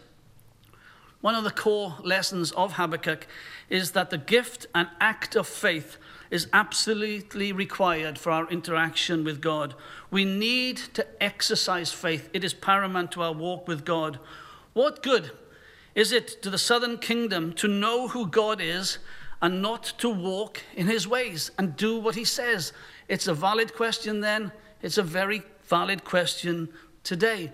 One 1.20 1.34
of 1.34 1.44
the 1.44 1.50
core 1.50 1.96
lessons 2.04 2.52
of 2.52 2.74
Habakkuk 2.74 3.26
is 3.68 3.92
that 3.92 4.10
the 4.10 4.18
gift 4.18 4.66
and 4.74 4.88
act 5.00 5.34
of 5.34 5.46
faith 5.46 5.96
is 6.30 6.48
absolutely 6.52 7.52
required 7.52 8.18
for 8.18 8.30
our 8.30 8.48
interaction 8.50 9.24
with 9.24 9.40
God. 9.40 9.74
We 10.10 10.24
need 10.24 10.76
to 10.94 11.06
exercise 11.22 11.92
faith, 11.92 12.28
it 12.32 12.44
is 12.44 12.54
paramount 12.54 13.12
to 13.12 13.22
our 13.22 13.32
walk 13.32 13.66
with 13.66 13.84
God. 13.84 14.18
What 14.72 15.02
good 15.02 15.30
is 15.96 16.12
it 16.12 16.42
to 16.42 16.50
the 16.50 16.58
southern 16.58 16.98
kingdom 16.98 17.54
to 17.54 17.66
know 17.66 18.08
who 18.08 18.26
God 18.26 18.60
is 18.60 18.98
and 19.40 19.62
not 19.62 19.82
to 19.98 20.10
walk 20.10 20.62
in 20.76 20.86
his 20.86 21.08
ways 21.08 21.50
and 21.58 21.74
do 21.74 21.98
what 21.98 22.14
he 22.14 22.24
says? 22.24 22.74
It's 23.08 23.26
a 23.26 23.34
valid 23.34 23.74
question 23.74 24.20
then. 24.20 24.52
It's 24.82 24.98
a 24.98 25.02
very 25.02 25.42
valid 25.64 26.04
question 26.04 26.68
today. 27.02 27.50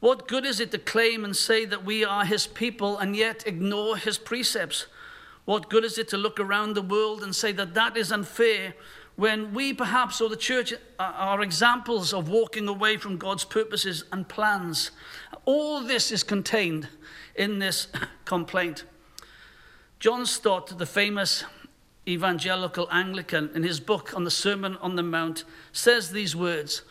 What 0.00 0.28
good 0.28 0.44
is 0.44 0.60
it 0.60 0.70
to 0.72 0.78
claim 0.78 1.24
and 1.24 1.34
say 1.34 1.64
that 1.64 1.84
we 1.84 2.04
are 2.04 2.26
his 2.26 2.46
people 2.46 2.98
and 2.98 3.16
yet 3.16 3.46
ignore 3.46 3.96
his 3.96 4.18
precepts? 4.18 4.86
What 5.46 5.70
good 5.70 5.82
is 5.82 5.96
it 5.96 6.08
to 6.08 6.18
look 6.18 6.38
around 6.38 6.74
the 6.74 6.82
world 6.82 7.22
and 7.22 7.34
say 7.34 7.52
that 7.52 7.72
that 7.72 7.96
is 7.96 8.12
unfair 8.12 8.74
when 9.16 9.52
we 9.52 9.72
perhaps, 9.72 10.20
or 10.20 10.28
the 10.28 10.36
church, 10.36 10.74
are 11.00 11.40
examples 11.40 12.12
of 12.12 12.28
walking 12.28 12.68
away 12.68 12.98
from 12.98 13.16
God's 13.16 13.44
purposes 13.44 14.04
and 14.12 14.28
plans? 14.28 14.90
All 15.46 15.80
this 15.80 16.12
is 16.12 16.22
contained 16.22 16.86
in 17.38 17.58
this 17.58 17.88
complaint. 18.26 18.84
John 19.98 20.26
Stott, 20.26 20.76
the 20.76 20.84
famous 20.84 21.44
evangelical 22.06 22.86
Anglican, 22.90 23.50
in 23.54 23.62
his 23.62 23.80
book 23.80 24.12
on 24.14 24.24
the 24.24 24.30
Sermon 24.30 24.76
on 24.82 24.96
the 24.96 25.02
Mount, 25.02 25.44
says 25.72 26.10
these 26.10 26.36
words 26.36 26.82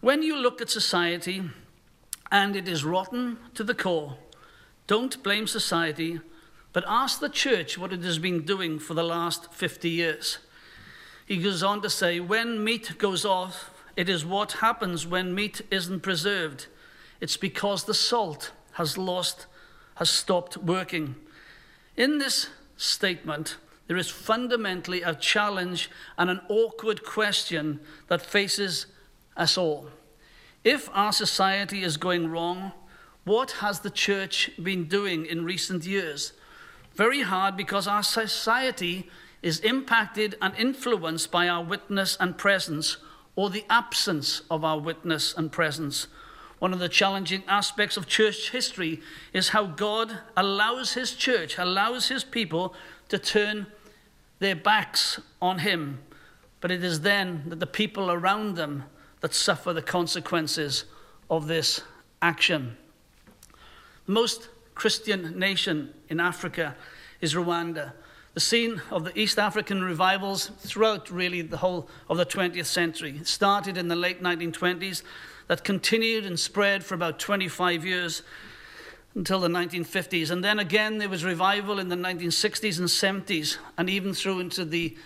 When 0.00 0.22
you 0.22 0.36
look 0.36 0.60
at 0.60 0.68
society 0.68 1.42
and 2.30 2.54
it 2.54 2.68
is 2.68 2.84
rotten 2.84 3.38
to 3.54 3.64
the 3.64 3.74
core, 3.74 4.18
don't 4.86 5.22
blame 5.22 5.46
society 5.46 6.20
but 6.74 6.84
ask 6.88 7.20
the 7.20 7.28
church 7.28 7.78
what 7.78 7.92
it 7.92 8.02
has 8.02 8.18
been 8.18 8.42
doing 8.42 8.80
for 8.80 8.94
the 8.94 9.04
last 9.04 9.54
50 9.54 9.88
years. 9.88 10.38
He 11.24 11.36
goes 11.36 11.62
on 11.62 11.80
to 11.82 11.88
say, 11.88 12.18
when 12.18 12.62
meat 12.62 12.98
goes 12.98 13.24
off, 13.24 13.70
it 13.96 14.08
is 14.08 14.26
what 14.26 14.52
happens 14.54 15.06
when 15.06 15.36
meat 15.36 15.62
isn't 15.70 16.00
preserved. 16.00 16.66
It's 17.20 17.36
because 17.36 17.84
the 17.84 17.94
salt 17.94 18.50
has 18.72 18.98
lost, 18.98 19.46
has 19.96 20.10
stopped 20.10 20.56
working. 20.56 21.16
In 21.96 22.18
this 22.18 22.48
statement, 22.76 23.56
there 23.86 23.96
is 23.96 24.10
fundamentally 24.10 25.02
a 25.02 25.14
challenge 25.14 25.90
and 26.18 26.30
an 26.30 26.40
awkward 26.48 27.04
question 27.04 27.80
that 28.08 28.22
faces 28.22 28.86
us 29.36 29.58
all. 29.58 29.88
If 30.64 30.88
our 30.92 31.12
society 31.12 31.82
is 31.82 31.96
going 31.96 32.30
wrong, 32.30 32.72
what 33.24 33.52
has 33.52 33.80
the 33.80 33.90
church 33.90 34.50
been 34.62 34.84
doing 34.84 35.26
in 35.26 35.44
recent 35.44 35.84
years? 35.84 36.32
very 36.94 37.22
hard 37.22 37.56
because 37.56 37.86
our 37.86 38.02
society 38.02 39.08
is 39.42 39.60
impacted 39.60 40.36
and 40.40 40.54
influenced 40.56 41.30
by 41.30 41.48
our 41.48 41.62
witness 41.62 42.16
and 42.18 42.38
presence 42.38 42.96
or 43.36 43.50
the 43.50 43.64
absence 43.68 44.42
of 44.50 44.64
our 44.64 44.78
witness 44.78 45.34
and 45.36 45.50
presence. 45.50 46.06
One 46.58 46.72
of 46.72 46.78
the 46.78 46.88
challenging 46.88 47.42
aspects 47.48 47.96
of 47.96 48.06
church 48.06 48.50
history 48.50 49.00
is 49.32 49.48
how 49.50 49.66
God 49.66 50.18
allows 50.36 50.94
his 50.94 51.14
church, 51.14 51.58
allows 51.58 52.08
his 52.08 52.24
people 52.24 52.74
to 53.08 53.18
turn 53.18 53.66
their 54.38 54.56
backs 54.56 55.20
on 55.42 55.58
him. 55.58 56.00
But 56.60 56.70
it 56.70 56.82
is 56.82 57.00
then 57.00 57.44
that 57.48 57.60
the 57.60 57.66
people 57.66 58.10
around 58.10 58.56
them 58.56 58.84
that 59.20 59.34
suffer 59.34 59.72
the 59.72 59.82
consequences 59.82 60.84
of 61.30 61.46
this 61.46 61.82
action. 62.22 62.76
The 64.06 64.12
most 64.12 64.48
Christian 64.74 65.38
nation 65.38 65.94
in 66.08 66.20
Africa 66.20 66.76
is 67.20 67.34
Rwanda. 67.34 67.92
The 68.34 68.40
scene 68.40 68.82
of 68.90 69.04
the 69.04 69.18
East 69.18 69.38
African 69.38 69.82
revivals 69.82 70.46
throughout 70.58 71.10
really 71.10 71.42
the 71.42 71.58
whole 71.58 71.88
of 72.08 72.16
the 72.16 72.26
20th 72.26 72.66
century. 72.66 73.16
It 73.20 73.28
started 73.28 73.78
in 73.78 73.88
the 73.88 73.96
late 73.96 74.22
1920s, 74.22 75.02
that 75.46 75.64
continued 75.64 76.26
and 76.26 76.38
spread 76.38 76.84
for 76.84 76.94
about 76.94 77.18
25 77.18 77.84
years 77.84 78.22
until 79.14 79.40
the 79.40 79.48
1950s. 79.48 80.30
And 80.30 80.42
then 80.42 80.58
again, 80.58 80.98
there 80.98 81.08
was 81.08 81.24
revival 81.24 81.78
in 81.78 81.88
the 81.88 81.96
1960s 81.96 82.78
and 82.78 82.88
70s, 82.88 83.58
and 83.78 83.88
even 83.88 84.12
through 84.12 84.40
into 84.40 84.64
the 84.64 84.96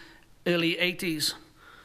early 0.46 0.76
80s. 0.76 1.34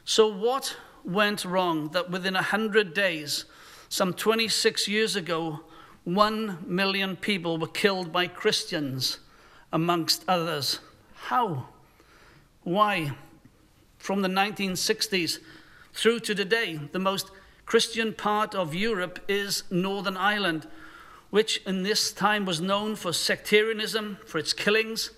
So, 0.05 0.27
what 0.27 0.75
went 1.03 1.43
wrong 1.43 1.89
that 1.89 2.10
within 2.10 2.33
100 2.36 2.93
days, 2.93 3.45
some 3.89 4.13
26 4.13 4.88
years 4.88 5.15
ago, 5.15 5.62
one 6.03 6.57
million 6.65 7.15
people 7.15 7.57
were 7.57 7.67
killed 7.67 8.12
by 8.12 8.27
Christians 8.27 9.19
amongst 9.72 10.24
others. 10.27 10.79
How? 11.15 11.67
Why? 12.63 13.13
From 13.98 14.22
the 14.22 14.27
1960s 14.27 15.39
through 15.93 16.19
to 16.22 16.36
today, 16.36 16.79
the 16.91 17.00
most 17.00 17.31
Christian 17.65 18.13
part 18.13 18.53
of 18.53 18.75
Europe 18.75 19.20
is 19.27 19.63
Northern 19.70 20.17
Ireland, 20.17 20.67
which 21.29 21.62
in 21.65 21.84
this 21.84 22.12
time 22.12 22.46
was 22.46 22.62
known 22.62 22.96
for 22.96 23.13
sectarianism, 23.13 24.17
for 24.25 24.38
its 24.38 24.53
killings, 24.53 25.12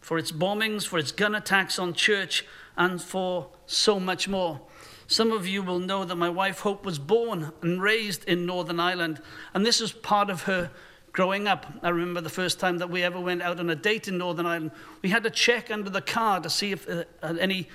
for 0.00 0.16
its 0.16 0.32
bombings, 0.32 0.86
for 0.86 0.98
its 0.98 1.12
gun 1.12 1.34
attacks 1.34 1.78
on 1.78 1.92
church, 1.92 2.44
and 2.76 3.02
for 3.02 3.48
so 3.66 3.98
much 4.00 4.28
more. 4.28 4.60
Some 5.06 5.32
of 5.32 5.46
you 5.46 5.62
will 5.62 5.78
know 5.78 6.04
that 6.04 6.16
my 6.16 6.30
wife 6.30 6.60
Hope 6.60 6.84
was 6.84 6.98
born 6.98 7.52
and 7.62 7.82
raised 7.82 8.24
in 8.24 8.46
Northern 8.46 8.78
Ireland, 8.78 9.20
and 9.52 9.66
this 9.66 9.80
is 9.80 9.92
part 9.92 10.30
of 10.30 10.42
her 10.42 10.70
growing 11.12 11.48
up. 11.48 11.66
I 11.82 11.88
remember 11.88 12.20
the 12.20 12.28
first 12.28 12.60
time 12.60 12.78
that 12.78 12.90
we 12.90 13.02
ever 13.02 13.18
went 13.18 13.42
out 13.42 13.58
on 13.58 13.68
a 13.70 13.74
date 13.74 14.06
in 14.06 14.18
Northern 14.18 14.46
Ireland. 14.46 14.70
We 15.02 15.08
had 15.08 15.24
to 15.24 15.30
check 15.30 15.70
under 15.70 15.90
the 15.90 16.00
car 16.00 16.40
to 16.40 16.48
see 16.48 16.72
if 16.72 16.88
uh, 16.88 17.04
any 17.22 17.68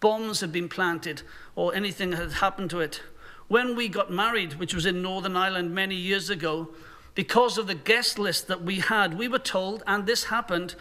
bombs 0.00 0.40
had 0.40 0.52
been 0.52 0.68
planted 0.68 1.22
or 1.54 1.74
anything 1.74 2.12
had 2.12 2.32
happened 2.32 2.70
to 2.70 2.80
it. 2.80 3.00
When 3.50 3.74
we 3.74 3.88
got 3.88 4.12
married, 4.12 4.60
which 4.60 4.72
was 4.72 4.86
in 4.86 5.02
Northern 5.02 5.36
Ireland 5.36 5.74
many 5.74 5.96
years 5.96 6.30
ago, 6.30 6.68
because 7.16 7.58
of 7.58 7.66
the 7.66 7.74
guest 7.74 8.16
list 8.16 8.46
that 8.46 8.62
we 8.62 8.78
had, 8.78 9.18
we 9.18 9.26
were 9.26 9.40
told, 9.40 9.82
and 9.88 10.06
this 10.06 10.26
happened, 10.26 10.76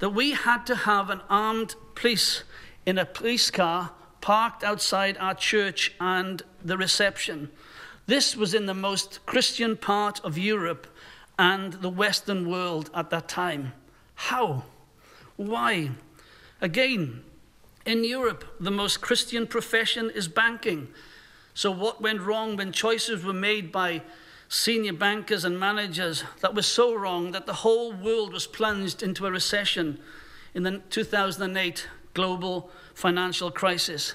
that 0.00 0.10
we 0.10 0.32
had 0.32 0.66
to 0.66 0.76
have 0.76 1.08
an 1.08 1.22
armed 1.30 1.76
police 1.94 2.42
in 2.84 2.98
a 2.98 3.06
police 3.06 3.50
car 3.50 3.92
parked 4.20 4.62
outside 4.62 5.16
our 5.16 5.32
church 5.32 5.94
and 5.98 6.42
the 6.62 6.76
reception. 6.76 7.50
This 8.06 8.36
was 8.36 8.52
in 8.52 8.66
the 8.66 8.74
most 8.74 9.24
Christian 9.24 9.74
part 9.74 10.22
of 10.22 10.36
Europe 10.36 10.88
and 11.38 11.72
the 11.72 11.88
Western 11.88 12.50
world 12.50 12.90
at 12.92 13.08
that 13.08 13.28
time. 13.28 13.72
How? 14.14 14.64
Why? 15.36 15.92
Again, 16.60 17.24
in 17.86 18.04
Europe, 18.04 18.44
the 18.60 18.70
most 18.70 19.00
Christian 19.00 19.46
profession 19.46 20.10
is 20.10 20.28
banking. 20.28 20.88
So, 21.54 21.70
what 21.70 22.00
went 22.00 22.20
wrong 22.20 22.56
when 22.56 22.72
choices 22.72 23.24
were 23.24 23.32
made 23.32 23.72
by 23.72 24.02
senior 24.48 24.92
bankers 24.92 25.44
and 25.44 25.58
managers 25.58 26.24
that 26.40 26.54
were 26.54 26.62
so 26.62 26.94
wrong 26.94 27.32
that 27.32 27.46
the 27.46 27.54
whole 27.54 27.92
world 27.92 28.32
was 28.32 28.46
plunged 28.46 29.02
into 29.02 29.26
a 29.26 29.30
recession 29.30 29.98
in 30.54 30.62
the 30.62 30.78
2008 30.90 31.88
global 32.14 32.70
financial 32.94 33.50
crisis? 33.50 34.14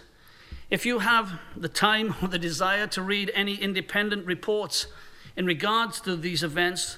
If 0.69 0.85
you 0.85 0.99
have 0.99 1.39
the 1.55 1.69
time 1.69 2.15
or 2.21 2.27
the 2.27 2.39
desire 2.39 2.87
to 2.87 3.01
read 3.01 3.31
any 3.35 3.55
independent 3.55 4.25
reports 4.25 4.87
in 5.37 5.45
regards 5.45 6.01
to 6.01 6.15
these 6.15 6.43
events, 6.43 6.97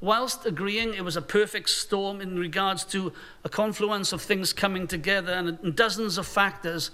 whilst 0.00 0.46
agreeing 0.46 0.94
it 0.94 1.04
was 1.04 1.16
a 1.16 1.22
perfect 1.22 1.68
storm 1.68 2.20
in 2.20 2.38
regards 2.38 2.84
to 2.84 3.12
a 3.44 3.48
confluence 3.48 4.12
of 4.12 4.22
things 4.22 4.52
coming 4.52 4.86
together 4.86 5.32
and 5.32 5.74
dozens 5.74 6.18
of 6.18 6.26
factors, 6.26 6.90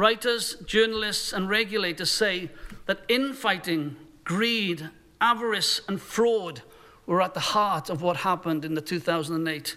writers, 0.00 0.54
journalists, 0.64 1.30
and 1.30 1.50
regulators 1.50 2.10
say 2.10 2.48
that 2.86 3.04
infighting, 3.06 3.94
greed, 4.24 4.88
avarice, 5.20 5.82
and 5.86 6.00
fraud 6.00 6.62
were 7.04 7.20
at 7.20 7.34
the 7.34 7.40
heart 7.54 7.90
of 7.90 8.00
what 8.00 8.16
happened 8.16 8.64
in 8.64 8.72
the 8.72 8.80
2008 8.80 9.76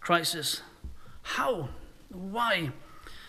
crisis. 0.00 0.62
How? 1.20 1.68
Why? 2.08 2.70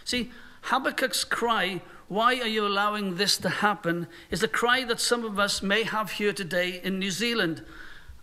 See, 0.06 0.32
Habakkuk's 0.62 1.26
cry, 1.26 1.82
Why 2.08 2.40
are 2.40 2.48
you 2.48 2.66
allowing 2.66 3.18
this 3.18 3.38
to 3.40 3.50
happen? 3.50 4.08
is 4.32 4.42
a 4.42 4.48
cry 4.48 4.86
that 4.86 5.02
some 5.02 5.26
of 5.26 5.40
us 5.40 5.62
may 5.62 5.84
have 5.84 6.12
here 6.12 6.32
today 6.32 6.80
in 6.82 7.00
New 7.00 7.12
Zealand. 7.12 7.66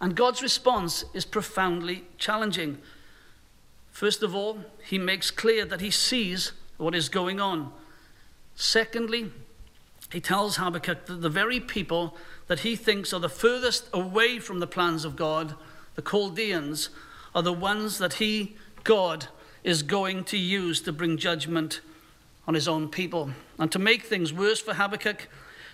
And 0.01 0.17
God's 0.17 0.41
response 0.43 1.05
is 1.13 1.27
profoundly 1.27 2.07
challenging. 2.17 2.79
First 3.91 4.23
of 4.23 4.35
all, 4.35 4.65
he 4.83 4.97
makes 4.97 5.31
clear 5.31 5.67
that 5.67 5.83
he 5.83 5.91
sees 5.91 6.53
what 6.79 6.95
is 6.95 7.11
going 7.11 7.41
on. 7.41 7.73
Secondly, 8.57 9.31
he 10.11 10.21
tells 10.21 10.57
Habakkuk 10.57 11.07
that 11.07 11.21
the 11.21 11.29
very 11.29 11.61
people 11.61 12.17
that 12.49 12.61
he 12.61 12.75
thinks 12.75 13.13
are 13.13 13.21
the 13.21 13.29
furthest 13.29 13.89
away 13.93 14.39
from 14.39 14.61
the 14.61 14.67
plans 14.67 15.05
of 15.05 15.15
God, 15.15 15.55
the 15.95 16.03
Chaldeans, 16.03 16.89
are 17.35 17.43
the 17.43 17.53
ones 17.53 17.99
that 17.99 18.15
he, 18.15 18.57
God, 18.83 19.27
is 19.63 19.83
going 19.83 20.25
to 20.25 20.39
use 20.39 20.81
to 20.83 20.93
bring 20.93 21.19
judgment 21.19 21.81
on 22.49 22.55
his 22.55 22.67
own 22.67 22.89
people. 22.89 23.31
And 23.59 23.71
to 23.73 23.79
make 23.79 24.05
things 24.05 24.33
worse 24.33 24.61
for 24.61 24.75
Habakkuk, 24.75 25.29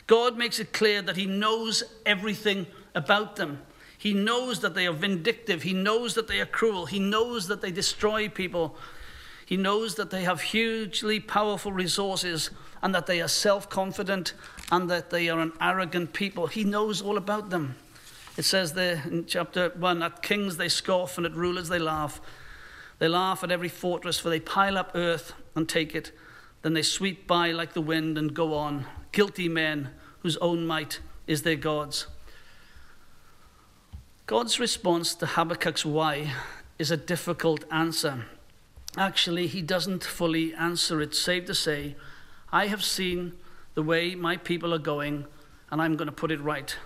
God 0.07 0.37
makes 0.37 0.59
it 0.59 0.73
clear 0.73 1.03
that 1.03 1.17
he 1.17 1.27
knows 1.27 1.85
everything 2.05 2.67
about 2.95 3.37
them. 3.37 3.63
He 3.97 4.15
knows 4.15 4.61
that 4.61 4.75
they 4.75 4.89
are 4.89 4.93
vindictive. 4.93 5.63
He 5.63 5.75
knows 5.75 6.15
that 6.15 6.27
they 6.27 6.41
are 6.41 6.47
cruel. 6.47 6.87
He 6.87 6.99
knows 6.99 7.47
that 7.47 7.61
they 7.61 7.71
destroy 7.71 8.29
people. 8.29 8.77
He 9.45 9.57
knows 9.57 9.97
that 9.97 10.11
they 10.11 10.25
have 10.25 10.41
hugely 10.41 11.21
powerful 11.21 11.73
resources 11.73 12.51
and 12.83 12.95
that 12.95 13.07
they 13.07 13.21
are 13.21 13.29
self 13.29 13.69
confident 13.69 14.35
and 14.71 14.89
that 14.91 15.11
they 15.11 15.29
are 15.29 15.41
an 15.41 15.53
arrogant 15.61 16.13
people. 16.13 16.47
He 16.47 16.65
knows 16.65 17.03
all 17.03 17.17
about 17.17 17.51
them. 17.51 17.77
It 18.37 18.45
says 18.45 18.73
there 18.73 19.03
in 19.07 19.27
chapter 19.27 19.71
1 19.77 20.03
at 20.03 20.23
kings 20.23 20.57
they 20.57 20.69
scoff 20.69 21.17
and 21.17 21.27
at 21.27 21.35
rulers 21.35 21.69
they 21.69 21.79
laugh. 21.79 22.21
They 22.99 23.09
laugh 23.09 23.43
at 23.43 23.51
every 23.51 23.69
fortress, 23.69 24.19
for 24.19 24.31
they 24.31 24.41
pile 24.41 24.79
up 24.79 24.93
earth 24.95 25.35
and 25.55 25.69
take 25.69 25.95
it. 25.95 26.13
Then 26.63 26.75
they 26.75 26.83
sweep 26.83 27.27
by 27.27 27.51
like 27.51 27.73
the 27.73 27.81
wind 27.81 28.17
and 28.17 28.33
go 28.33 28.55
on. 28.55 28.87
Guilty 29.11 29.49
men 29.49 29.91
whose 30.21 30.37
own 30.39 30.67
might 30.67 31.01
is 31.27 31.43
their 31.43 31.57
God's. 31.57 32.07
God's 34.27 34.61
response 34.61 35.15
to 35.17 35.27
Habakkuk's 35.27 35.85
why 35.85 36.33
is 36.79 36.91
a 36.91 36.97
difficult 36.97 37.65
answer. 37.71 38.25
Actually, 38.97 39.47
he 39.47 39.63
doesn't 39.63 40.05
fully 40.05 40.53
answer 40.55 41.01
it, 41.01 41.15
save 41.15 41.47
to 41.47 41.55
say, 41.55 41.97
I 42.53 42.67
have 42.67 42.85
seen 42.85 43.33
the 43.75 43.83
way 43.83 44.15
my 44.15 44.37
people 44.37 44.75
are 44.75 44.79
going, 44.79 45.25
and 45.71 45.81
I'm 45.81 45.97
going 45.97 46.07
to 46.07 46.13
put 46.13 46.31
it 46.31 46.41
right. 46.41 46.77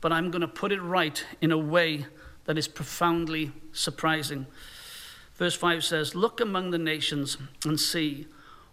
But 0.00 0.12
I'm 0.12 0.30
going 0.30 0.40
to 0.42 0.48
put 0.48 0.72
it 0.72 0.82
right 0.82 1.24
in 1.40 1.52
a 1.52 1.58
way 1.58 2.06
that 2.46 2.58
is 2.58 2.66
profoundly 2.66 3.52
surprising. 3.72 4.46
Verse 5.36 5.54
5 5.54 5.84
says, 5.84 6.14
Look 6.14 6.40
among 6.40 6.70
the 6.70 6.78
nations 6.78 7.38
and 7.64 7.78
see, 7.78 8.26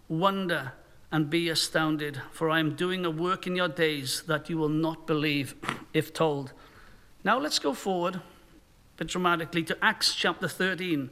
wonder 0.08 0.72
and 1.12 1.30
be 1.30 1.48
astounded, 1.48 2.20
for 2.32 2.50
I 2.50 2.58
am 2.58 2.74
doing 2.74 3.04
a 3.04 3.10
work 3.10 3.46
in 3.46 3.54
your 3.54 3.68
days 3.68 4.22
that 4.26 4.50
you 4.50 4.58
will 4.58 4.68
not 4.68 5.06
believe 5.06 5.54
if 5.94 6.12
told. 6.12 6.52
Now 7.22 7.38
let's 7.38 7.58
go 7.58 7.74
forward, 7.74 8.20
but 8.96 9.06
dramatically, 9.06 9.62
to 9.64 9.84
Acts 9.84 10.14
chapter 10.14 10.48
13. 10.48 11.10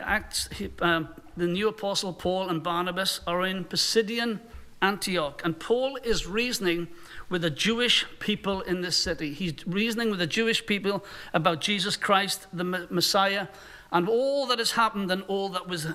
Acts, 0.00 0.48
um, 0.80 1.08
the 1.36 1.46
new 1.46 1.68
apostle 1.68 2.12
Paul 2.12 2.48
and 2.48 2.62
Barnabas 2.62 3.20
are 3.26 3.44
in 3.46 3.64
Pisidian 3.64 4.40
Antioch, 4.80 5.42
and 5.44 5.58
Paul 5.58 5.96
is 6.04 6.26
reasoning 6.26 6.88
with 7.28 7.42
the 7.42 7.50
Jewish 7.50 8.06
people 8.20 8.60
in 8.62 8.80
this 8.80 8.96
city. 8.96 9.32
He's 9.32 9.66
reasoning 9.66 10.10
with 10.10 10.20
the 10.20 10.26
Jewish 10.26 10.64
people 10.66 11.04
about 11.34 11.60
Jesus 11.60 11.96
Christ, 11.96 12.46
the 12.52 12.64
Messiah, 12.64 13.48
and 13.90 14.08
all 14.08 14.46
that 14.46 14.58
has 14.58 14.72
happened 14.72 15.10
and 15.10 15.22
all 15.24 15.48
that 15.50 15.68
was 15.68 15.88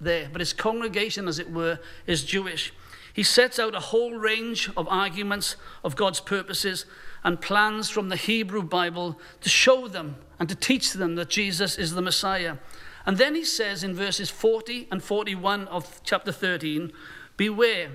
there. 0.00 0.28
But 0.32 0.40
his 0.40 0.52
congregation, 0.52 1.28
as 1.28 1.38
it 1.38 1.52
were, 1.52 1.78
is 2.06 2.24
Jewish. 2.24 2.72
He 3.12 3.22
sets 3.22 3.58
out 3.58 3.74
a 3.74 3.80
whole 3.80 4.14
range 4.14 4.70
of 4.76 4.88
arguments 4.88 5.56
of 5.84 5.96
God's 5.96 6.20
purposes 6.20 6.86
and 7.22 7.40
plans 7.40 7.90
from 7.90 8.08
the 8.08 8.16
Hebrew 8.16 8.62
Bible 8.62 9.18
to 9.42 9.48
show 9.48 9.86
them 9.86 10.16
and 10.38 10.48
to 10.48 10.54
teach 10.54 10.92
them 10.92 11.14
that 11.16 11.28
Jesus 11.28 11.76
is 11.76 11.92
the 11.92 12.02
Messiah. 12.02 12.56
And 13.04 13.18
then 13.18 13.34
he 13.34 13.44
says 13.44 13.82
in 13.82 13.94
verses 13.94 14.30
40 14.30 14.88
and 14.90 15.02
41 15.02 15.68
of 15.68 16.00
chapter 16.04 16.32
13 16.32 16.92
Beware, 17.36 17.90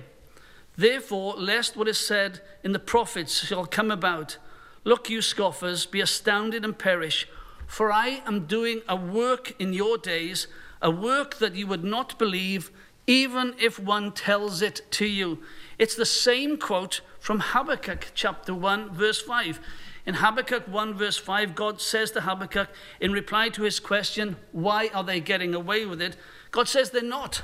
therefore, 0.76 1.34
lest 1.36 1.76
what 1.76 1.88
is 1.88 1.98
said 1.98 2.40
in 2.62 2.72
the 2.72 2.78
prophets 2.78 3.46
shall 3.46 3.66
come 3.66 3.90
about. 3.90 4.36
Look, 4.84 5.08
you 5.08 5.22
scoffers, 5.22 5.86
be 5.86 6.00
astounded 6.00 6.64
and 6.64 6.78
perish, 6.78 7.28
for 7.66 7.92
I 7.92 8.22
am 8.26 8.46
doing 8.46 8.82
a 8.88 8.96
work 8.96 9.54
in 9.58 9.72
your 9.72 9.98
days, 9.98 10.48
a 10.82 10.90
work 10.90 11.36
that 11.38 11.54
you 11.54 11.66
would 11.66 11.84
not 11.84 12.18
believe, 12.18 12.70
even 13.06 13.54
if 13.58 13.78
one 13.78 14.12
tells 14.12 14.62
it 14.62 14.82
to 14.92 15.06
you. 15.06 15.38
It's 15.78 15.94
the 15.94 16.06
same 16.06 16.58
quote 16.58 17.00
from 17.20 17.40
Habakkuk 17.40 18.12
chapter 18.14 18.54
1, 18.54 18.94
verse 18.94 19.20
5. 19.20 19.60
In 20.08 20.14
Habakkuk 20.14 20.66
1, 20.66 20.94
verse 20.94 21.18
5, 21.18 21.54
God 21.54 21.82
says 21.82 22.12
to 22.12 22.22
Habakkuk, 22.22 22.70
in 22.98 23.12
reply 23.12 23.50
to 23.50 23.64
his 23.64 23.78
question, 23.78 24.36
Why 24.52 24.88
are 24.94 25.04
they 25.04 25.20
getting 25.20 25.54
away 25.54 25.84
with 25.84 26.00
it? 26.00 26.16
God 26.50 26.66
says, 26.66 26.88
They're 26.88 27.02
not. 27.02 27.42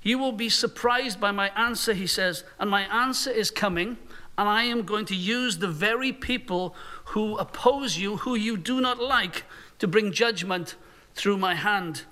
You 0.00 0.18
will 0.18 0.32
be 0.32 0.48
surprised 0.48 1.20
by 1.20 1.32
my 1.32 1.50
answer, 1.50 1.92
he 1.92 2.06
says, 2.06 2.44
and 2.58 2.70
my 2.70 2.84
answer 2.84 3.30
is 3.30 3.50
coming, 3.50 3.98
and 4.38 4.48
I 4.48 4.62
am 4.62 4.84
going 4.84 5.04
to 5.04 5.14
use 5.14 5.58
the 5.58 5.68
very 5.68 6.10
people 6.10 6.74
who 7.08 7.36
oppose 7.36 7.98
you, 7.98 8.16
who 8.16 8.34
you 8.34 8.56
do 8.56 8.80
not 8.80 8.98
like, 8.98 9.44
to 9.78 9.86
bring 9.86 10.10
judgment 10.10 10.76
through 11.14 11.36
my 11.36 11.56
hand. 11.56 12.04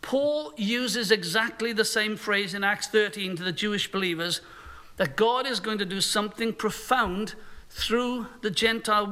Paul 0.00 0.54
uses 0.56 1.10
exactly 1.10 1.74
the 1.74 1.84
same 1.84 2.16
phrase 2.16 2.54
in 2.54 2.64
Acts 2.64 2.86
13 2.86 3.36
to 3.36 3.42
the 3.42 3.52
Jewish 3.52 3.92
believers 3.92 4.40
that 4.96 5.16
God 5.16 5.46
is 5.46 5.60
going 5.60 5.76
to 5.76 5.84
do 5.84 6.00
something 6.00 6.54
profound 6.54 7.34
through 7.74 8.26
the 8.40 8.50
Gentile 8.50 9.10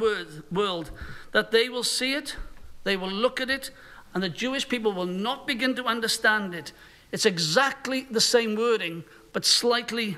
world, 0.50 0.92
that 1.32 1.50
they 1.50 1.68
will 1.68 1.82
see 1.82 2.14
it, 2.14 2.36
they 2.84 2.96
will 2.96 3.10
look 3.10 3.40
at 3.40 3.50
it, 3.50 3.70
and 4.14 4.22
the 4.22 4.28
Jewish 4.28 4.68
people 4.68 4.92
will 4.92 5.06
not 5.06 5.48
begin 5.48 5.74
to 5.74 5.84
understand 5.84 6.54
it. 6.54 6.72
It's 7.10 7.26
exactly 7.26 8.06
the 8.08 8.20
same 8.20 8.54
wording, 8.54 9.02
but 9.32 9.44
slightly 9.44 10.16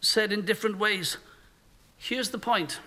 said 0.00 0.32
in 0.32 0.44
different 0.44 0.78
ways. 0.78 1.16
Here's 1.96 2.30
the 2.30 2.38
point 2.38 2.78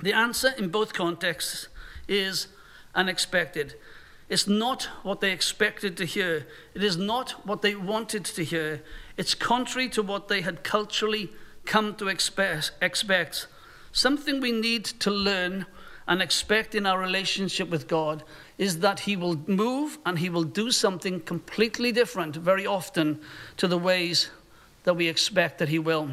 the 0.00 0.12
answer 0.12 0.52
in 0.58 0.68
both 0.68 0.92
contexts 0.92 1.68
is 2.06 2.48
unexpected. 2.94 3.74
It's 4.28 4.46
not 4.46 4.84
what 5.02 5.22
they 5.22 5.32
expected 5.32 5.96
to 5.96 6.04
hear. 6.04 6.46
It 6.74 6.84
is 6.84 6.98
not 6.98 7.46
what 7.46 7.62
they 7.62 7.74
wanted 7.74 8.26
to 8.26 8.44
hear. 8.44 8.82
It's 9.16 9.34
contrary 9.34 9.88
to 9.88 10.02
what 10.02 10.28
they 10.28 10.42
had 10.42 10.62
culturally 10.62 11.30
come 11.64 11.94
to 11.96 12.08
expect. 12.08 13.46
Something 13.92 14.40
we 14.40 14.52
need 14.52 14.84
to 14.84 15.10
learn 15.10 15.66
and 16.06 16.22
expect 16.22 16.74
in 16.74 16.86
our 16.86 16.98
relationship 16.98 17.68
with 17.68 17.86
God 17.86 18.24
is 18.56 18.80
that 18.80 19.00
He 19.00 19.16
will 19.16 19.36
move 19.46 19.98
and 20.06 20.18
He 20.18 20.30
will 20.30 20.44
do 20.44 20.70
something 20.70 21.20
completely 21.20 21.92
different 21.92 22.36
very 22.36 22.66
often 22.66 23.20
to 23.58 23.68
the 23.68 23.78
ways 23.78 24.30
that 24.84 24.94
we 24.94 25.06
expect 25.06 25.58
that 25.58 25.68
He 25.68 25.78
will. 25.78 26.10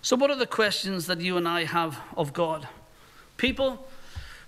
So, 0.00 0.14
what 0.14 0.30
are 0.30 0.36
the 0.36 0.46
questions 0.46 1.06
that 1.06 1.20
you 1.20 1.36
and 1.36 1.48
I 1.48 1.64
have 1.64 1.98
of 2.16 2.32
God? 2.32 2.68
People 3.36 3.88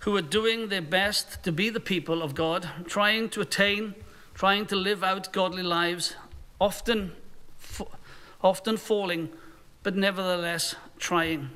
who 0.01 0.17
are 0.17 0.23
doing 0.23 0.69
their 0.69 0.83
best 0.83 1.43
to 1.43 1.51
be 1.51 1.69
the 1.69 1.81
people 1.81 2.23
of 2.23 2.37
God, 2.37 2.69
trying 2.87 3.29
to 3.31 3.41
attain, 3.41 3.97
trying 4.35 4.67
to 4.67 4.77
live 4.77 5.03
out 5.03 5.33
godly 5.33 5.64
lives, 5.64 6.14
often, 6.61 7.12
often 8.41 8.77
falling, 8.77 9.31
but 9.83 9.97
nevertheless 9.97 10.77
trying. 10.99 11.51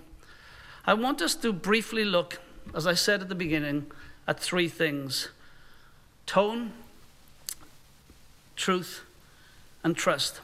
I 0.84 0.94
want 0.94 1.22
us 1.22 1.36
to 1.36 1.52
briefly 1.52 2.04
look, 2.04 2.40
as 2.74 2.86
I 2.86 2.94
said 2.94 3.22
at 3.22 3.28
the 3.28 3.36
beginning, 3.36 3.86
at 4.26 4.40
three 4.40 4.68
things 4.68 5.28
tone, 6.26 6.72
truth, 8.56 9.02
and 9.84 9.96
trust. 9.96 10.40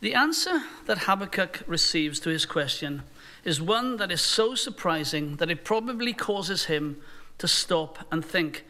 The 0.00 0.14
answer 0.14 0.62
that 0.86 0.98
Habakkuk 0.98 1.62
receives 1.66 2.20
to 2.20 2.30
his 2.30 2.46
question 2.46 3.02
is 3.44 3.60
one 3.60 3.96
that 3.96 4.12
is 4.12 4.20
so 4.20 4.54
surprising 4.54 5.36
that 5.36 5.50
it 5.50 5.64
probably 5.64 6.12
causes 6.12 6.66
him 6.66 7.00
to 7.38 7.48
stop 7.48 7.98
and 8.10 8.24
think. 8.24 8.64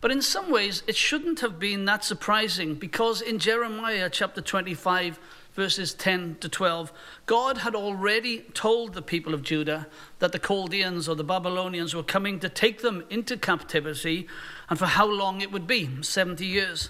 But 0.00 0.10
in 0.10 0.22
some 0.22 0.50
ways, 0.50 0.82
it 0.86 0.96
shouldn't 0.96 1.40
have 1.40 1.58
been 1.58 1.84
that 1.86 2.04
surprising 2.04 2.74
because 2.74 3.20
in 3.20 3.38
Jeremiah 3.38 4.08
chapter 4.10 4.40
25, 4.40 5.18
verses 5.60 5.92
10 5.92 6.38
to 6.40 6.48
12, 6.48 6.90
God 7.26 7.58
had 7.58 7.74
already 7.74 8.46
told 8.54 8.94
the 8.94 9.02
people 9.02 9.34
of 9.34 9.42
Judah 9.42 9.88
that 10.18 10.32
the 10.32 10.38
Chaldeans 10.38 11.06
or 11.06 11.14
the 11.14 11.22
Babylonians 11.22 11.94
were 11.94 12.02
coming 12.02 12.40
to 12.40 12.48
take 12.48 12.80
them 12.80 13.04
into 13.10 13.36
captivity 13.36 14.26
and 14.70 14.78
for 14.78 14.86
how 14.86 15.06
long 15.06 15.42
it 15.42 15.52
would 15.52 15.66
be 15.66 16.02
70 16.02 16.46
years. 16.46 16.88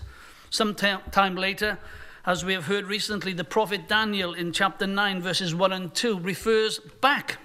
Some 0.51 0.77
time 0.77 1.35
later, 1.35 1.81
as 2.25 2.45
we 2.45 2.53
have 2.53 2.67
heard 2.67 2.87
recently, 2.87 3.33
the 3.33 3.43
prophet 3.43 3.89
Daniel 3.89 4.35
in 4.35 4.53
chapter 4.53 4.87
9, 4.87 5.21
verses 5.21 5.53
1 5.53 5.73
and 5.73 5.93
2, 5.93 6.21
refers 6.21 6.79
back 6.79 7.39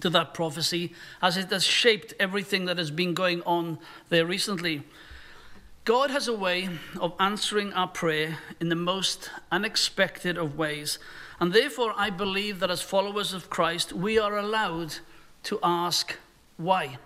to 0.00 0.10
that 0.10 0.34
prophecy 0.34 0.92
as 1.22 1.38
it 1.38 1.48
has 1.48 1.64
shaped 1.64 2.12
everything 2.20 2.66
that 2.66 2.76
has 2.76 2.90
been 2.90 3.14
going 3.14 3.40
on 3.44 3.78
there 4.10 4.26
recently. 4.26 4.82
God 5.84 6.10
has 6.10 6.28
a 6.28 6.34
way 6.34 6.68
of 7.00 7.14
answering 7.18 7.72
our 7.72 7.88
prayer 7.88 8.38
in 8.60 8.68
the 8.68 8.76
most 8.76 9.30
unexpected 9.50 10.36
of 10.36 10.58
ways. 10.58 10.98
And 11.40 11.54
therefore, 11.54 11.94
I 11.96 12.10
believe 12.10 12.60
that 12.60 12.70
as 12.70 12.82
followers 12.82 13.32
of 13.32 13.48
Christ, 13.48 13.94
we 13.94 14.18
are 14.18 14.36
allowed 14.36 14.96
to 15.44 15.58
ask 15.62 16.16
why, 16.58 16.98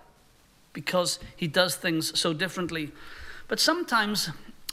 because 0.73 1.19
He 1.37 1.47
does 1.47 1.75
things 1.75 2.19
so 2.19 2.33
differently. 2.33 2.91
But 3.47 3.61
sometimes 3.61 4.29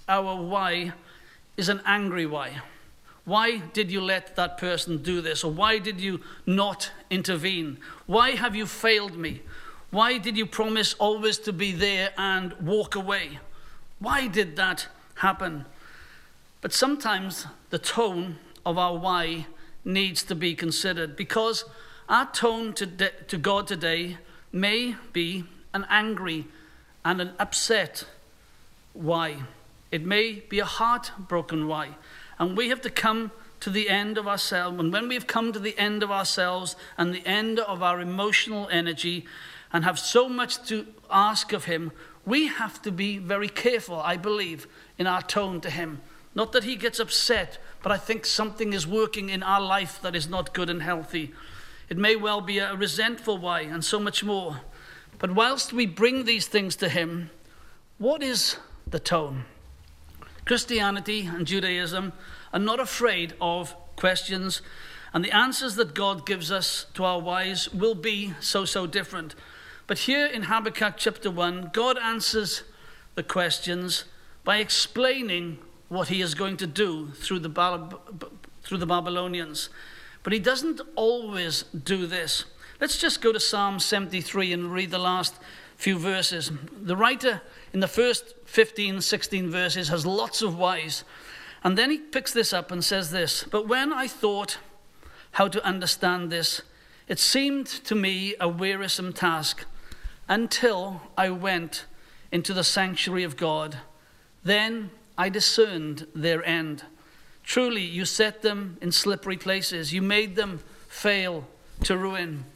our 0.08 0.34
why 0.34 0.92
is 1.56 1.68
an 1.68 1.80
angry 1.86 2.26
why. 2.26 2.60
Why 3.24 3.58
did 3.58 3.92
you 3.92 4.00
let 4.00 4.34
that 4.34 4.58
person 4.58 5.00
do 5.00 5.20
this? 5.20 5.44
Or 5.44 5.52
why 5.52 5.78
did 5.78 6.00
you 6.00 6.20
not 6.44 6.90
intervene? 7.08 7.78
Why 8.06 8.32
have 8.32 8.56
you 8.56 8.66
failed 8.66 9.16
me? 9.16 9.42
Why 9.90 10.18
did 10.18 10.36
you 10.36 10.46
promise 10.46 10.94
always 10.94 11.38
to 11.38 11.52
be 11.52 11.70
there 11.70 12.10
and 12.18 12.52
walk 12.54 12.96
away? 12.96 13.38
Why 14.02 14.26
did 14.26 14.56
that 14.56 14.88
happen? 15.14 15.64
But 16.60 16.72
sometimes 16.72 17.46
the 17.70 17.78
tone 17.78 18.38
of 18.66 18.76
our 18.76 18.98
why 18.98 19.46
needs 19.84 20.24
to 20.24 20.34
be 20.34 20.56
considered 20.56 21.14
because 21.14 21.64
our 22.08 22.26
tone 22.32 22.72
to, 22.74 22.84
de- 22.84 23.12
to 23.28 23.38
God 23.38 23.68
today 23.68 24.18
may 24.50 24.96
be 25.12 25.44
an 25.72 25.86
angry 25.88 26.46
and 27.04 27.20
an 27.20 27.32
upset 27.38 28.04
why. 28.92 29.44
It 29.92 30.04
may 30.04 30.40
be 30.48 30.58
a 30.58 30.64
heartbroken 30.64 31.68
why. 31.68 31.90
And 32.40 32.56
we 32.56 32.70
have 32.70 32.80
to 32.80 32.90
come 32.90 33.30
to 33.60 33.70
the 33.70 33.88
end 33.88 34.18
of 34.18 34.26
ourselves. 34.26 34.80
And 34.80 34.92
when 34.92 35.06
we've 35.06 35.28
come 35.28 35.52
to 35.52 35.60
the 35.60 35.78
end 35.78 36.02
of 36.02 36.10
ourselves 36.10 36.74
and 36.98 37.14
the 37.14 37.24
end 37.24 37.60
of 37.60 37.84
our 37.84 38.00
emotional 38.00 38.68
energy 38.72 39.26
and 39.72 39.84
have 39.84 40.00
so 40.00 40.28
much 40.28 40.66
to 40.66 40.88
ask 41.08 41.52
of 41.52 41.66
Him, 41.66 41.92
we 42.24 42.46
have 42.46 42.80
to 42.82 42.92
be 42.92 43.18
very 43.18 43.48
careful, 43.48 44.00
I 44.00 44.16
believe, 44.16 44.66
in 44.98 45.06
our 45.06 45.22
tone 45.22 45.60
to 45.62 45.70
Him. 45.70 46.00
Not 46.34 46.52
that 46.52 46.64
He 46.64 46.76
gets 46.76 47.00
upset, 47.00 47.58
but 47.82 47.92
I 47.92 47.96
think 47.96 48.24
something 48.24 48.72
is 48.72 48.86
working 48.86 49.28
in 49.28 49.42
our 49.42 49.60
life 49.60 50.00
that 50.02 50.14
is 50.14 50.28
not 50.28 50.54
good 50.54 50.70
and 50.70 50.82
healthy. 50.82 51.32
It 51.88 51.98
may 51.98 52.16
well 52.16 52.40
be 52.40 52.58
a 52.58 52.74
resentful 52.74 53.38
why, 53.38 53.62
and 53.62 53.84
so 53.84 53.98
much 53.98 54.22
more. 54.24 54.60
But 55.18 55.34
whilst 55.34 55.72
we 55.72 55.86
bring 55.86 56.24
these 56.24 56.46
things 56.46 56.76
to 56.76 56.88
Him, 56.88 57.30
what 57.98 58.22
is 58.22 58.56
the 58.86 59.00
tone? 59.00 59.44
Christianity 60.44 61.26
and 61.26 61.46
Judaism 61.46 62.12
are 62.52 62.58
not 62.58 62.80
afraid 62.80 63.34
of 63.40 63.76
questions, 63.96 64.62
and 65.12 65.24
the 65.24 65.30
answers 65.30 65.74
that 65.76 65.94
God 65.94 66.26
gives 66.26 66.50
us 66.50 66.86
to 66.94 67.04
our 67.04 67.20
whys 67.20 67.72
will 67.72 67.94
be 67.94 68.34
so, 68.40 68.64
so 68.64 68.86
different. 68.86 69.34
But 69.92 69.98
here 69.98 70.24
in 70.24 70.44
Habakkuk 70.44 70.94
chapter 70.96 71.30
1, 71.30 71.68
God 71.74 71.98
answers 71.98 72.62
the 73.14 73.22
questions 73.22 74.04
by 74.42 74.56
explaining 74.56 75.58
what 75.90 76.08
he 76.08 76.22
is 76.22 76.34
going 76.34 76.56
to 76.56 76.66
do 76.66 77.08
through 77.08 77.40
the, 77.40 77.98
through 78.62 78.78
the 78.78 78.86
Babylonians. 78.86 79.68
But 80.22 80.32
he 80.32 80.38
doesn't 80.38 80.80
always 80.96 81.64
do 81.64 82.06
this. 82.06 82.46
Let's 82.80 82.96
just 82.96 83.20
go 83.20 83.34
to 83.34 83.38
Psalm 83.38 83.78
73 83.78 84.54
and 84.54 84.72
read 84.72 84.90
the 84.90 84.98
last 84.98 85.34
few 85.76 85.98
verses. 85.98 86.50
The 86.72 86.96
writer 86.96 87.42
in 87.74 87.80
the 87.80 87.86
first 87.86 88.34
15, 88.46 89.02
16 89.02 89.50
verses 89.50 89.90
has 89.90 90.06
lots 90.06 90.40
of 90.40 90.56
whys. 90.56 91.04
And 91.62 91.76
then 91.76 91.90
he 91.90 91.98
picks 91.98 92.32
this 92.32 92.54
up 92.54 92.70
and 92.70 92.82
says 92.82 93.10
this 93.10 93.44
But 93.44 93.68
when 93.68 93.92
I 93.92 94.06
thought 94.08 94.56
how 95.32 95.48
to 95.48 95.62
understand 95.62 96.32
this, 96.32 96.62
it 97.08 97.18
seemed 97.18 97.66
to 97.66 97.94
me 97.94 98.34
a 98.40 98.48
wearisome 98.48 99.12
task 99.12 99.66
until 100.32 101.02
I 101.14 101.28
went 101.28 101.84
into 102.30 102.54
the 102.54 102.64
sanctuary 102.64 103.22
of 103.22 103.36
God. 103.36 103.76
Then 104.42 104.90
I 105.18 105.28
discerned 105.28 106.06
their 106.14 106.42
end. 106.42 106.84
Truly, 107.44 107.82
you 107.82 108.06
set 108.06 108.40
them 108.40 108.78
in 108.80 108.92
slippery 108.92 109.36
places, 109.36 109.92
you 109.92 110.00
made 110.00 110.34
them 110.34 110.60
fail 110.88 111.46
to 111.84 111.98
ruin. 111.98 112.46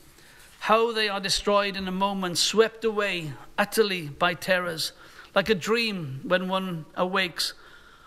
How 0.60 0.90
they 0.90 1.10
are 1.10 1.20
destroyed 1.20 1.76
in 1.76 1.86
a 1.86 1.92
moment, 1.92 2.38
swept 2.38 2.82
away 2.82 3.34
utterly 3.58 4.08
by 4.08 4.32
terrors, 4.32 4.92
like 5.34 5.50
a 5.50 5.54
dream 5.54 6.20
when 6.24 6.48
one 6.48 6.86
awakes. 6.94 7.52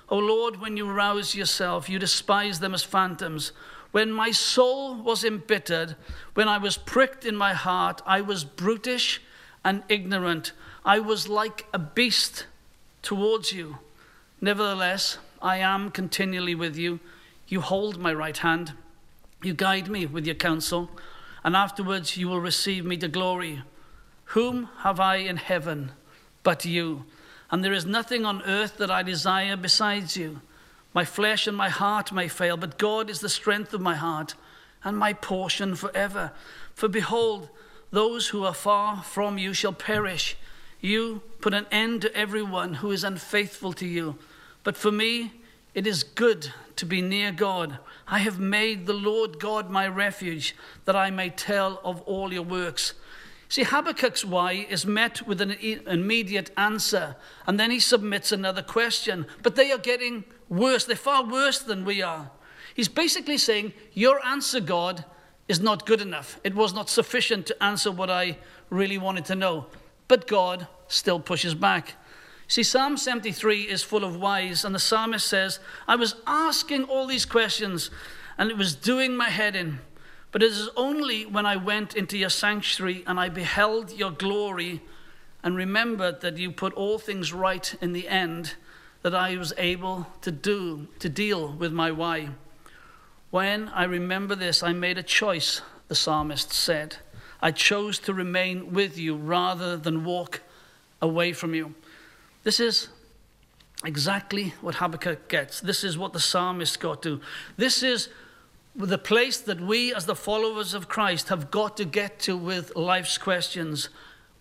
O 0.10 0.16
oh 0.16 0.20
Lord, 0.20 0.60
when 0.60 0.78
you 0.78 0.90
rouse 0.90 1.36
yourself, 1.36 1.88
you 1.88 2.00
despise 2.00 2.60
them 2.60 2.74
as 2.74 2.82
phantoms. 2.82 3.52
When 3.92 4.12
my 4.12 4.32
soul 4.32 4.96
was 4.96 5.24
embittered, 5.24 5.96
when 6.34 6.48
I 6.48 6.58
was 6.58 6.76
pricked 6.76 7.24
in 7.24 7.36
my 7.36 7.54
heart, 7.54 8.02
I 8.08 8.22
was 8.22 8.44
brutish 8.44 9.22
and 9.64 9.84
ignorant. 9.90 10.52
I 10.86 11.00
was 11.00 11.28
like 11.28 11.66
a 11.74 11.80
beast 11.80 12.46
towards 13.02 13.52
you. 13.52 13.78
Nevertheless, 14.42 15.18
I 15.42 15.58
am 15.58 15.92
continually 15.92 16.56
with 16.56 16.78
you. 16.78 17.00
You 17.48 17.62
hold 17.62 17.98
my 17.98 18.14
right 18.14 18.38
hand. 18.38 18.74
You 19.42 19.54
guide 19.54 19.90
me 19.90 20.06
with 20.06 20.26
your 20.26 20.36
counsel, 20.36 20.90
and 21.44 21.56
afterwards 21.56 22.18
you 22.18 22.28
will 22.28 22.42
receive 22.42 22.86
me 22.86 22.98
to 22.98 23.08
glory. 23.08 23.64
Whom 24.26 24.70
have 24.80 25.00
I 25.00 25.18
in 25.18 25.38
heaven 25.38 25.92
but 26.44 26.66
you? 26.66 27.06
And 27.52 27.64
there 27.64 27.74
is 27.74 27.86
nothing 27.86 28.26
on 28.26 28.44
earth 28.44 28.78
that 28.78 28.92
I 28.92 29.02
desire 29.02 29.58
besides 29.58 30.16
you. 30.16 30.42
My 30.94 31.06
flesh 31.06 31.48
and 31.48 31.56
my 31.56 31.70
heart 31.70 32.12
may 32.12 32.28
fail, 32.28 32.58
but 32.58 32.78
God 32.78 33.10
is 33.10 33.22
the 33.22 33.30
strength 33.30 33.74
of 33.74 33.82
my 33.82 33.96
heart 33.96 34.36
and 34.84 34.98
my 34.98 35.14
portion 35.14 35.76
forever. 35.76 36.32
For 36.74 36.88
behold, 36.88 37.50
those 37.92 38.28
who 38.30 38.44
are 38.44 38.54
far 38.54 39.04
from 39.04 39.38
you 39.38 39.54
shall 39.54 39.74
perish. 39.74 40.38
You 40.82 41.22
put 41.42 41.54
an 41.54 41.66
end 41.72 42.04
to 42.04 42.16
everyone 42.16 42.76
who 42.76 42.92
is 42.92 43.04
unfaithful 43.04 43.74
to 43.74 43.86
you. 43.86 44.16
But 44.64 44.78
for 44.78 44.92
me, 44.92 45.34
it 45.74 45.88
is 45.88 46.04
good 46.04 46.52
to 46.78 46.86
be 46.86 47.02
near 47.02 47.32
God. 47.32 47.80
I 48.08 48.20
have 48.20 48.40
made 48.40 48.86
the 48.86 48.94
Lord 48.94 49.40
God 49.40 49.70
my 49.70 49.88
refuge, 49.88 50.56
that 50.86 50.96
I 50.96 51.10
may 51.10 51.30
tell 51.30 51.80
of 51.84 52.02
all 52.02 52.34
your 52.34 52.44
works. 52.44 52.94
See, 53.50 53.64
Habakkuk's 53.64 54.24
why 54.24 54.68
is 54.70 54.86
met 54.86 55.28
with 55.28 55.42
an 55.42 55.52
immediate 55.52 56.52
answer, 56.56 57.16
and 57.48 57.60
then 57.60 57.72
he 57.72 57.80
submits 57.80 58.32
another 58.32 58.62
question. 58.62 59.26
But 59.42 59.56
they 59.56 59.72
are 59.72 59.80
getting 59.80 60.24
worse. 60.48 60.86
They're 60.86 60.96
far 60.96 61.24
worse 61.24 61.60
than 61.60 61.84
we 61.84 62.02
are. 62.02 62.30
He's 62.76 62.88
basically 62.88 63.38
saying, 63.38 63.74
Your 63.94 64.24
answer, 64.26 64.60
God, 64.60 65.04
is 65.50 65.60
not 65.60 65.86
good 65.86 66.00
enough. 66.00 66.40
It 66.46 66.56
was 66.56 66.74
not 66.74 66.90
sufficient 66.90 67.48
to 67.48 67.64
answer 67.64 67.92
what 67.92 68.10
I 68.10 68.38
really 68.70 68.98
wanted 68.98 69.26
to 69.26 69.36
know. 69.36 69.66
But 70.08 70.28
God 70.28 70.68
still 70.88 71.20
pushes 71.20 71.56
back. 71.56 71.96
See, 72.48 72.64
Psalm 72.64 72.96
73 72.96 73.64
is 73.64 73.84
full 73.84 74.04
of 74.04 74.16
whys, 74.16 74.64
and 74.64 74.74
the 74.74 74.80
psalmist 74.80 75.28
says, 75.28 75.60
I 75.88 75.96
was 75.96 76.16
asking 76.26 76.86
all 76.86 77.06
these 77.06 77.26
questions, 77.26 77.90
and 78.38 78.50
it 78.50 78.58
was 78.58 78.74
doing 78.74 79.18
my 79.18 79.30
head 79.30 79.56
in. 79.56 79.80
But 80.32 80.44
it 80.44 80.52
is 80.52 80.70
only 80.78 81.26
when 81.26 81.46
I 81.46 81.56
went 81.56 81.96
into 81.96 82.18
your 82.18 82.30
sanctuary 82.30 83.04
and 83.08 83.20
I 83.20 83.30
beheld 83.30 83.92
your 83.92 84.12
glory 84.12 84.82
and 85.44 85.56
remembered 85.56 86.22
that 86.22 86.38
you 86.38 86.52
put 86.52 86.74
all 86.74 87.00
things 87.00 87.34
right 87.34 87.76
in 87.82 87.94
the 87.94 88.08
end 88.08 88.56
that 89.02 89.16
I 89.16 89.36
was 89.38 89.54
able 89.58 90.08
to 90.22 90.32
do, 90.32 90.88
to 91.00 91.10
deal 91.10 91.54
with 91.54 91.72
my 91.72 91.92
why. 91.92 92.30
When 93.32 93.70
I 93.70 93.84
remember 93.84 94.34
this, 94.34 94.64
I 94.64 94.74
made 94.74 94.98
a 94.98 95.04
choice, 95.04 95.62
the 95.88 95.96
psalmist 95.96 96.52
said. 96.52 96.98
I 97.42 97.52
chose 97.52 98.00
to 98.00 98.14
remain 98.14 98.74
with 98.74 98.98
you 98.98 99.16
rather 99.16 99.78
than 99.78 100.04
walk 100.04 100.42
away 101.02 101.34
from 101.34 101.54
you. 101.54 101.76
This 102.44 102.60
is 102.60 102.90
exactly 103.86 104.56
what 104.62 104.76
Habakkuk 104.76 105.28
gets. 105.28 105.62
This 105.62 105.84
is 105.84 105.98
what 105.98 106.12
the 106.12 106.20
psalmist 106.20 106.80
got 106.80 107.04
to. 107.04 107.22
This 107.56 107.84
is 107.84 108.10
the 108.76 108.98
place 108.98 109.38
that 109.38 109.62
we, 109.62 109.94
as 109.94 110.06
the 110.08 110.16
followers 110.16 110.74
of 110.74 110.90
Christ, 110.90 111.30
have 111.30 111.52
got 111.52 111.78
to 111.78 111.86
get 111.86 112.20
to 112.22 112.36
with 112.36 112.76
life's 112.76 113.20
questions. 113.20 113.90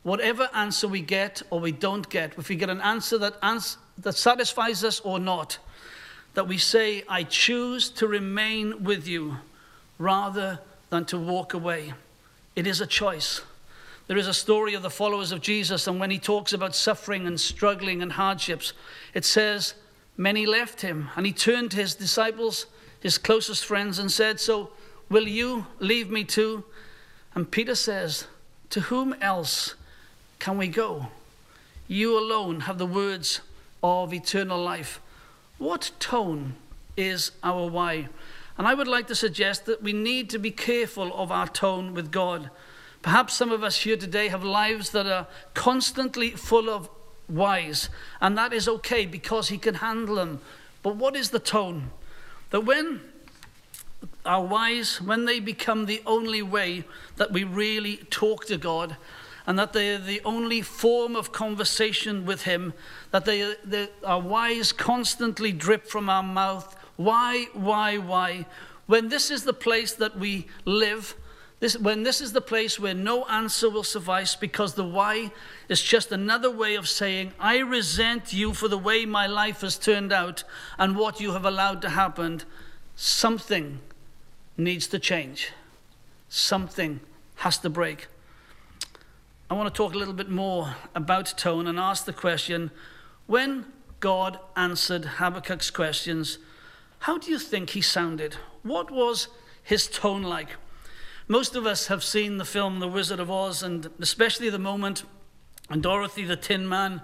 Whatever 0.03 0.48
answer 0.55 0.88
we 0.88 1.03
get 1.03 1.42
or 1.51 1.61
we 1.61 1.72
don't 1.72 2.09
get, 2.09 2.33
if 2.38 2.48
we 2.48 2.57
get 2.57 2.70
an 2.70 2.81
answer 2.81 3.18
that, 3.18 3.37
ans- 3.42 3.77
that 3.98 4.14
satisfies 4.14 4.83
us 4.83 5.01
or 5.01 5.18
not, 5.18 5.59
that 6.35 6.49
we 6.49 6.59
say, 6.59 7.05
I 7.09 7.25
choose 7.25 7.91
to 7.91 8.07
remain 8.07 8.85
with 8.85 9.07
you 9.09 9.38
rather 9.99 10.61
than 10.91 11.05
to 11.07 11.19
walk 11.19 11.55
away. 11.55 11.93
It 12.55 12.67
is 12.67 12.81
a 12.81 12.87
choice. 12.87 13.43
There 14.07 14.17
is 14.17 14.27
a 14.27 14.35
story 14.35 14.75
of 14.75 14.83
the 14.83 14.91
followers 14.91 15.33
of 15.33 15.41
Jesus, 15.41 15.87
and 15.87 16.01
when 16.01 16.11
he 16.11 16.19
talks 16.19 16.53
about 16.53 16.75
suffering 16.75 17.27
and 17.27 17.38
struggling 17.38 18.03
and 18.03 18.12
hardships, 18.12 18.73
it 19.14 19.25
says, 19.25 19.75
Many 20.17 20.47
left 20.47 20.81
him, 20.81 21.11
and 21.14 21.27
he 21.27 21.33
turned 21.33 21.71
to 21.73 21.77
his 21.77 21.95
disciples 21.95 22.67
his 23.01 23.19
closest 23.19 23.64
friends, 23.64 23.99
and 23.99 24.11
said, 24.11 24.41
So 24.41 24.71
will 25.09 25.29
you 25.29 25.67
leave 25.79 26.11
me 26.11 26.25
too? 26.25 26.64
And 27.35 27.51
Peter 27.51 27.75
says, 27.75 28.27
To 28.71 28.81
whom 28.81 29.14
else 29.21 29.75
can 30.38 30.59
we 30.59 30.69
go? 30.69 31.09
You 31.87 32.19
alone 32.19 32.61
have 32.61 32.79
the 32.79 32.87
words 32.87 33.41
of 33.83 34.12
eternal 34.12 34.61
life. 34.61 35.01
What 35.59 35.90
tone 35.99 36.55
is 36.97 37.33
our 37.42 37.68
why? 37.68 38.09
And 38.57 38.66
I 38.66 38.75
would 38.75 38.88
like 38.88 39.07
to 39.09 39.14
suggest 39.14 39.66
that 39.66 39.83
we 39.83 39.92
need 39.92 40.31
to 40.31 40.38
be 40.38 40.51
careful 40.51 41.12
of 41.14 41.31
our 41.31 41.47
tone 41.47 41.94
with 41.94 42.11
God. 42.11 42.51
Perhaps 43.03 43.35
some 43.35 43.53
of 43.53 43.62
us 43.62 43.83
here 43.83 43.97
today 43.97 44.29
have 44.29 44.42
lives 44.42 44.90
that 44.90 45.07
are 45.07 45.27
constantly 45.55 46.31
full 46.31 46.68
of 46.68 46.88
whys, 47.29 47.88
and 48.21 48.37
that 48.37 48.53
is 48.53 48.68
okay 48.68 49.07
because 49.07 49.49
He 49.49 49.59
can 49.59 49.75
handle 49.75 50.16
them. 50.16 50.40
But 50.83 50.97
what 50.97 51.14
is 51.14 51.31
the 51.31 51.38
tone? 51.38 51.90
That 52.51 52.64
when 52.64 53.01
our 54.25 54.44
whys, 54.44 55.01
when 55.01 55.25
they 55.25 55.40
become 55.40 55.87
the 55.87 56.03
only 56.07 56.42
way 56.42 56.85
that 57.16 57.33
we 57.33 57.44
really 57.44 57.99
talk 58.11 58.47
to 58.47 58.57
God, 58.57 58.97
and 59.49 59.59
that 59.59 59.73
they 59.73 59.95
are 59.95 59.99
the 59.99 60.21
only 60.27 60.61
form 60.61 61.17
of 61.17 61.33
conversation 61.33 62.27
with 62.27 62.43
Him, 62.43 62.75
that 63.13 63.25
they, 63.25 63.55
they, 63.65 63.89
our 64.05 64.21
whys 64.21 64.73
constantly 64.73 65.53
drip 65.53 65.87
from 65.87 66.11
our 66.11 66.23
mouth. 66.23 66.77
Why, 66.97 67.47
why, 67.55 67.97
why? 67.97 68.45
When 68.85 69.09
this 69.09 69.31
is 69.31 69.45
the 69.45 69.55
place 69.55 69.95
that 69.95 70.19
we 70.19 70.49
live, 70.67 71.17
this, 71.61 71.79
when 71.79 72.03
this 72.03 72.21
is 72.21 72.35
the 72.35 72.43
place 72.43 72.79
where 72.79 72.93
no 72.93 73.25
answer 73.25 73.71
will 73.71 73.85
suffice 73.85 74.37
because 74.37 74.75
the 74.75 74.85
why 74.85 75.33
is 75.71 75.81
just 75.81 76.13
another 76.13 76.51
way 76.51 76.75
of 76.75 76.87
saying, 76.87 77.33
I 77.41 77.61
resent 77.61 78.35
you 78.35 78.53
for 78.53 78.69
the 78.69 78.77
way 78.77 79.07
my 79.07 79.27
life 79.27 79.63
has 79.63 79.79
turned 79.79 80.13
out 80.13 80.45
and 80.77 80.95
what 80.95 81.21
you 81.21 81.33
have 81.33 81.47
allowed 81.47 81.81
to 81.83 81.89
happen, 81.89 82.43
something 82.97 83.81
needs 84.59 84.89
to 84.89 84.99
change. 84.99 85.53
Something 86.29 87.01
has 87.37 87.57
to 87.59 87.71
break. 87.71 88.09
I 89.51 89.55
want 89.55 89.73
to 89.73 89.77
talk 89.77 89.95
a 89.95 89.99
little 89.99 90.13
bit 90.13 90.29
more 90.29 90.77
about 90.95 91.33
tone 91.39 91.67
and 91.67 91.79
ask 91.79 92.05
the 92.05 92.13
question 92.13 92.71
when 93.25 93.65
God 93.99 94.39
answered 94.55 95.05
Habakkuk's 95.17 95.71
questions, 95.71 96.37
how 96.99 97.17
do 97.17 97.31
you 97.31 97.39
think 97.39 97.71
he 97.71 97.81
sounded? 97.81 98.35
What 98.63 98.91
was 98.91 99.29
his 99.63 99.87
tone 99.87 100.23
like? 100.23 100.51
Most 101.29 101.57
of 101.57 101.65
us 101.65 101.87
have 101.87 102.05
seen 102.05 102.37
the 102.37 102.45
film 102.45 102.79
The 102.79 102.89
Wizard 102.89 103.21
of 103.21 103.31
Oz, 103.31 103.63
and 103.63 103.89
especially 103.99 104.51
the 104.51 104.59
moment 104.59 105.05
when 105.69 105.81
Dorothy 105.81 106.27
the 106.27 106.37
Tin 106.37 106.69
Man, 106.69 107.01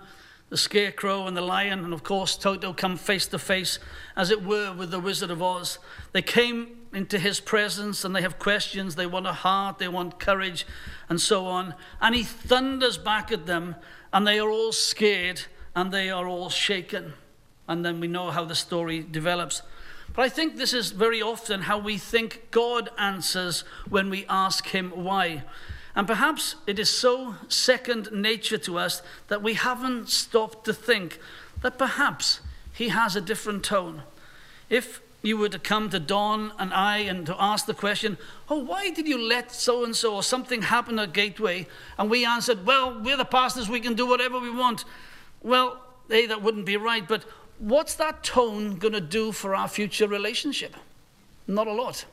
the 0.54 0.58
Scarecrow, 0.58 1.26
and 1.26 1.36
the 1.36 1.40
Lion, 1.40 1.84
and 1.84 1.92
of 1.92 2.04
course 2.04 2.36
Toto 2.36 2.72
come 2.72 2.96
face 2.96 3.26
to 3.26 3.40
face, 3.40 3.80
as 4.14 4.30
it 4.30 4.44
were, 4.44 4.72
with 4.72 4.92
the 4.92 5.00
Wizard 5.00 5.32
of 5.32 5.42
Oz. 5.42 5.80
They 6.12 6.22
came 6.22 6.76
into 6.92 7.18
his 7.18 7.40
presence 7.40 8.04
and 8.04 8.14
they 8.14 8.22
have 8.22 8.38
questions. 8.38 8.94
They 8.94 9.04
want 9.04 9.26
a 9.26 9.32
heart, 9.32 9.78
they 9.78 9.88
want 9.88 10.20
courage, 10.20 10.64
and 11.08 11.20
so 11.20 11.46
on. 11.46 11.74
And 12.00 12.14
he 12.14 12.22
thunders 12.22 12.96
back 12.96 13.32
at 13.32 13.46
them, 13.46 13.74
and 14.12 14.24
they 14.24 14.38
are 14.38 14.48
all 14.48 14.70
scared 14.70 15.42
and 15.74 15.90
they 15.90 16.08
are 16.08 16.28
all 16.28 16.50
shaken. 16.50 17.14
And 17.66 17.84
then 17.84 17.98
we 17.98 18.06
know 18.06 18.30
how 18.30 18.44
the 18.44 18.54
story 18.54 19.02
develops. 19.02 19.62
But 20.14 20.22
I 20.22 20.28
think 20.28 20.56
this 20.56 20.72
is 20.72 20.92
very 20.92 21.20
often 21.20 21.62
how 21.62 21.78
we 21.78 21.98
think 21.98 22.46
God 22.52 22.90
answers 22.96 23.64
when 23.88 24.08
we 24.08 24.24
ask 24.28 24.68
Him 24.68 24.92
why. 24.94 25.42
And 25.96 26.06
perhaps 26.06 26.56
it 26.66 26.78
is 26.78 26.88
so 26.88 27.36
second 27.48 28.10
nature 28.12 28.58
to 28.58 28.78
us 28.78 29.02
that 29.28 29.42
we 29.42 29.54
haven't 29.54 30.08
stopped 30.08 30.64
to 30.64 30.72
think 30.72 31.18
that 31.62 31.78
perhaps 31.78 32.40
He 32.72 32.88
has 32.88 33.14
a 33.14 33.20
different 33.20 33.64
tone. 33.64 34.02
If 34.68 35.00
you 35.22 35.38
were 35.38 35.48
to 35.48 35.58
come 35.58 35.88
to 35.90 35.98
Don 35.98 36.52
and 36.58 36.72
I 36.74 36.98
and 36.98 37.24
to 37.26 37.36
ask 37.38 37.66
the 37.66 37.74
question, 37.74 38.18
Oh, 38.48 38.58
why 38.58 38.90
did 38.90 39.08
you 39.08 39.18
let 39.18 39.52
so 39.52 39.84
and 39.84 39.94
so 39.96 40.16
or 40.16 40.22
something 40.22 40.62
happen 40.62 40.98
at 40.98 41.12
Gateway? 41.12 41.66
And 41.98 42.10
we 42.10 42.26
answered, 42.26 42.66
Well, 42.66 43.00
we're 43.00 43.16
the 43.16 43.24
pastors, 43.24 43.68
we 43.68 43.80
can 43.80 43.94
do 43.94 44.06
whatever 44.06 44.38
we 44.38 44.50
want. 44.50 44.84
Well, 45.42 45.80
A, 46.10 46.26
that 46.26 46.42
wouldn't 46.42 46.66
be 46.66 46.76
right, 46.76 47.06
but 47.06 47.24
what's 47.58 47.94
that 47.94 48.22
tone 48.22 48.76
going 48.76 48.94
to 48.94 49.00
do 49.00 49.32
for 49.32 49.54
our 49.54 49.68
future 49.68 50.08
relationship? 50.08 50.74
Not 51.46 51.66
a 51.66 51.72
lot. 51.72 52.04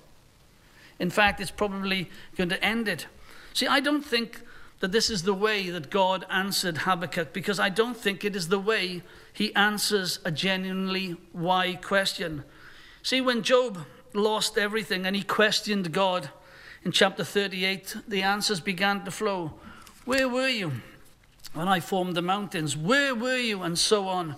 In 0.99 1.09
fact, 1.09 1.41
it's 1.41 1.51
probably 1.51 2.09
going 2.37 2.49
to 2.49 2.63
end 2.63 2.87
it. 2.87 3.07
See, 3.53 3.67
I 3.67 3.79
don't 3.79 4.05
think 4.05 4.41
that 4.79 4.91
this 4.91 5.09
is 5.09 5.23
the 5.23 5.33
way 5.33 5.69
that 5.69 5.89
God 5.89 6.25
answered 6.29 6.79
Habakkuk 6.79 7.33
because 7.33 7.59
I 7.59 7.69
don't 7.69 7.95
think 7.95 8.25
it 8.25 8.35
is 8.35 8.47
the 8.47 8.59
way 8.59 9.03
he 9.31 9.53
answers 9.55 10.19
a 10.25 10.31
genuinely 10.31 11.17
why 11.31 11.75
question. 11.75 12.43
See, 13.03 13.21
when 13.21 13.43
Job 13.43 13.85
lost 14.13 14.57
everything 14.57 15.05
and 15.05 15.15
he 15.15 15.23
questioned 15.23 15.91
God 15.91 16.29
in 16.83 16.91
chapter 16.91 17.23
38, 17.23 17.97
the 18.07 18.23
answers 18.23 18.59
began 18.59 19.05
to 19.05 19.11
flow. 19.11 19.53
Where 20.05 20.27
were 20.27 20.49
you 20.49 20.71
when 21.53 21.67
I 21.67 21.79
formed 21.79 22.15
the 22.15 22.21
mountains? 22.21 22.75
Where 22.75 23.13
were 23.13 23.37
you? 23.37 23.61
And 23.61 23.77
so 23.77 24.07
on. 24.07 24.35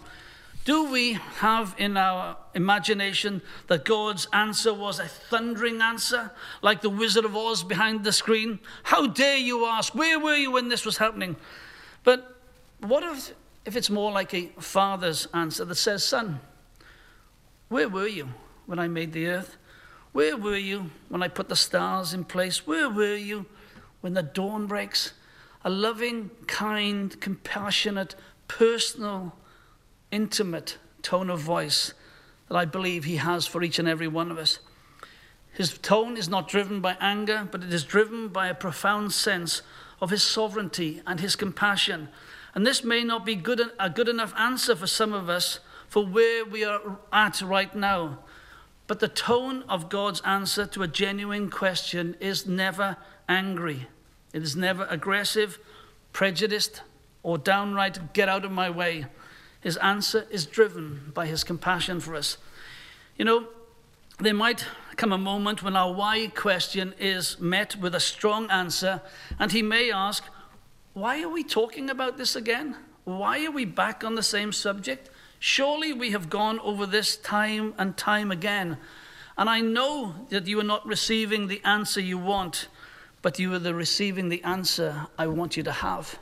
Do 0.66 0.90
we 0.90 1.14
have 1.14 1.76
in 1.78 1.98
our 1.98 2.38
imagination 2.56 3.42
that 3.68 3.84
God's 3.84 4.28
answer 4.32 4.74
was 4.74 4.98
a 4.98 5.08
thundering 5.08 5.82
answer, 5.82 6.32
like 6.62 6.82
the 6.82 6.90
Wizard 6.90 7.26
of 7.26 7.36
Oz 7.36 7.64
behind 7.64 8.06
the 8.06 8.14
screen? 8.14 8.60
How 8.84 9.08
dare 9.08 9.38
you 9.38 9.66
ask, 9.66 9.94
where 9.94 10.20
were 10.20 10.36
you 10.36 10.52
when 10.52 10.70
this 10.70 10.86
was 10.86 10.98
happening? 10.98 11.36
But 12.06 12.38
what 12.80 13.04
if, 13.04 13.34
if 13.66 13.76
it's 13.76 13.90
more 13.90 14.12
like 14.14 14.34
a 14.34 14.52
father's 14.58 15.28
answer 15.34 15.66
that 15.66 15.76
says, 15.76 16.06
Son, 16.06 16.40
where 17.68 17.90
were 17.90 18.08
you 18.08 18.30
when 18.66 18.80
I 18.80 18.88
made 18.88 19.12
the 19.12 19.28
earth? 19.28 19.58
Where 20.14 20.38
were 20.38 20.58
you 20.58 20.92
when 21.10 21.22
I 21.22 21.28
put 21.28 21.50
the 21.50 21.58
stars 21.58 22.14
in 22.14 22.24
place? 22.24 22.66
Where 22.66 22.90
were 22.90 23.16
you 23.16 23.48
when 24.00 24.14
the 24.14 24.24
dawn 24.24 24.68
breaks? 24.68 25.12
A 25.66 25.70
loving, 25.70 26.30
kind, 26.48 27.20
compassionate, 27.20 28.16
personal, 28.48 29.36
intimate 30.14 30.78
tone 31.02 31.30
of 31.30 31.40
voice 31.40 31.94
that 32.48 32.56
I 32.56 32.66
believe 32.66 33.04
he 33.04 33.18
has 33.18 33.48
for 33.48 33.64
each 33.64 33.80
and 33.80 33.88
every 33.88 34.08
one 34.08 34.32
of 34.32 34.38
us. 34.38 34.60
His 35.52 35.78
tone 35.78 36.18
is 36.18 36.30
not 36.30 36.48
driven 36.48 36.82
by 36.82 36.98
anger, 37.00 37.48
but 37.52 37.64
it 37.64 37.74
is 37.74 37.84
driven 37.84 38.28
by 38.28 38.48
a 38.48 38.56
profound 38.56 39.12
sense 39.12 39.64
of 40.00 40.12
his 40.12 40.24
sovereignty 40.24 41.02
and 41.06 41.20
his 41.20 41.36
compassion. 41.36 42.10
And 42.54 42.66
this 42.66 42.84
may 42.84 43.04
not 43.04 43.26
be 43.26 43.36
good, 43.36 43.62
a 43.80 43.90
good 43.90 44.08
enough 44.08 44.34
answer 44.38 44.76
for 44.76 44.88
some 44.88 45.14
of 45.14 45.30
us 45.30 45.60
for 45.88 46.06
where 46.06 46.46
we 46.46 46.64
are 46.64 46.98
at 47.12 47.42
right 47.42 47.74
now. 47.76 48.20
But 48.86 49.00
the 49.00 49.08
tone 49.08 49.64
of 49.70 49.90
God's 49.90 50.22
answer 50.22 50.66
to 50.68 50.84
a 50.84 50.88
genuine 50.88 51.50
question 51.50 52.16
is 52.20 52.46
never 52.46 52.98
angry, 53.30 53.88
It 54.34 54.44
is 54.44 54.56
never 54.56 54.86
aggressive, 54.90 55.60
prejudiced, 56.12 56.82
or 57.24 57.38
downright 57.38 58.14
get 58.14 58.28
out 58.28 58.44
of 58.44 58.52
my 58.52 58.70
way. 58.70 59.06
His 59.64 59.78
answer 59.78 60.28
is 60.30 60.46
driven 60.46 61.12
by 61.14 61.26
his 61.26 61.46
compassion 61.46 62.02
for 62.02 62.16
us. 62.16 62.38
You 63.18 63.24
know, 63.24 63.48
there 64.20 64.34
might 64.34 64.66
come 64.98 65.14
a 65.14 65.18
moment 65.18 65.64
when 65.64 65.78
our 65.78 65.92
why 65.92 66.28
question 66.28 66.94
is 67.00 67.40
met 67.40 67.78
with 67.78 67.96
a 67.96 68.00
strong 68.00 68.50
answer, 68.52 69.02
and 69.40 69.54
he 69.54 69.62
may 69.62 69.90
ask, 69.90 70.26
Why 70.94 71.24
are 71.24 71.30
we 71.30 71.44
talking 71.44 71.90
about 71.90 72.18
this 72.18 72.36
again? 72.36 72.76
Why 73.06 73.46
are 73.46 73.52
we 73.52 73.64
back 73.64 74.04
on 74.04 74.16
the 74.16 74.24
same 74.24 74.52
subject? 74.52 75.10
Surely 75.40 75.94
we 75.94 76.12
have 76.12 76.30
gone 76.30 76.60
over 76.60 76.86
this 76.86 77.16
time 77.16 77.74
and 77.78 77.96
time 77.96 78.32
again. 78.32 78.78
And 79.38 79.50
I 79.50 79.62
know 79.62 80.14
that 80.30 80.46
you 80.46 80.60
are 80.60 80.64
not 80.64 80.86
receiving 80.86 81.48
the 81.48 81.62
answer 81.64 82.02
you 82.02 82.18
want, 82.18 82.68
but 83.22 83.40
you 83.40 83.54
are 83.54 83.60
the 83.60 83.74
receiving 83.74 84.28
the 84.28 84.44
answer 84.44 85.08
I 85.18 85.28
want 85.28 85.56
you 85.56 85.64
to 85.64 85.72
have. 85.72 86.20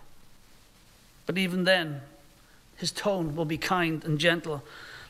But 1.26 1.38
even 1.38 1.66
then, 1.66 2.02
his 2.82 2.92
tone 2.92 3.36
will 3.36 3.46
be 3.46 3.58
kind 3.58 4.04
and 4.04 4.20
gentle. 4.20 4.64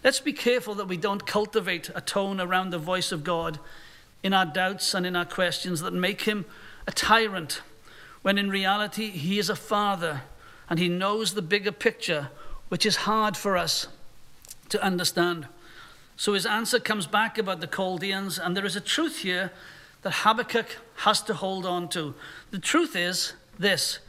Let's 0.04 0.20
be 0.20 0.34
careful 0.34 0.76
that 0.76 0.88
we 0.88 0.98
don't 0.98 1.26
cultivate 1.26 1.90
a 1.94 2.02
tone 2.02 2.40
around 2.40 2.70
the 2.70 2.78
voice 2.78 3.12
of 3.12 3.24
God 3.24 3.60
in 4.24 4.34
our 4.34 4.46
doubts 4.46 4.94
and 4.94 5.06
in 5.06 5.16
our 5.16 5.26
questions 5.26 5.82
that 5.82 5.94
make 5.94 6.22
him 6.22 6.46
a 6.88 6.92
tyrant, 6.92 7.62
when 8.22 8.38
in 8.38 8.50
reality 8.50 9.10
he 9.10 9.40
is 9.40 9.50
a 9.50 9.56
father 9.56 10.22
and 10.70 10.80
he 10.80 10.88
knows 10.88 11.34
the 11.34 11.42
bigger 11.42 11.72
picture, 11.72 12.30
which 12.70 12.86
is 12.86 12.98
hard 12.98 13.36
for 13.36 13.58
us 13.58 13.88
to 14.70 14.82
understand. 14.84 15.48
So 16.16 16.34
his 16.34 16.46
answer 16.46 16.80
comes 16.80 17.08
back 17.08 17.38
about 17.38 17.62
the 17.62 17.68
Chaldeans, 17.68 18.38
and 18.38 18.56
there 18.56 18.66
is 18.66 18.76
a 18.76 18.82
truth 18.82 19.20
here 19.20 19.52
that 20.04 20.14
Habakkuk 20.14 20.78
has 20.98 21.22
to 21.24 21.34
hold 21.34 21.66
on 21.66 21.90
to. 21.90 22.14
The 22.52 22.60
truth 22.60 22.96
is 22.96 23.34
this 23.58 24.00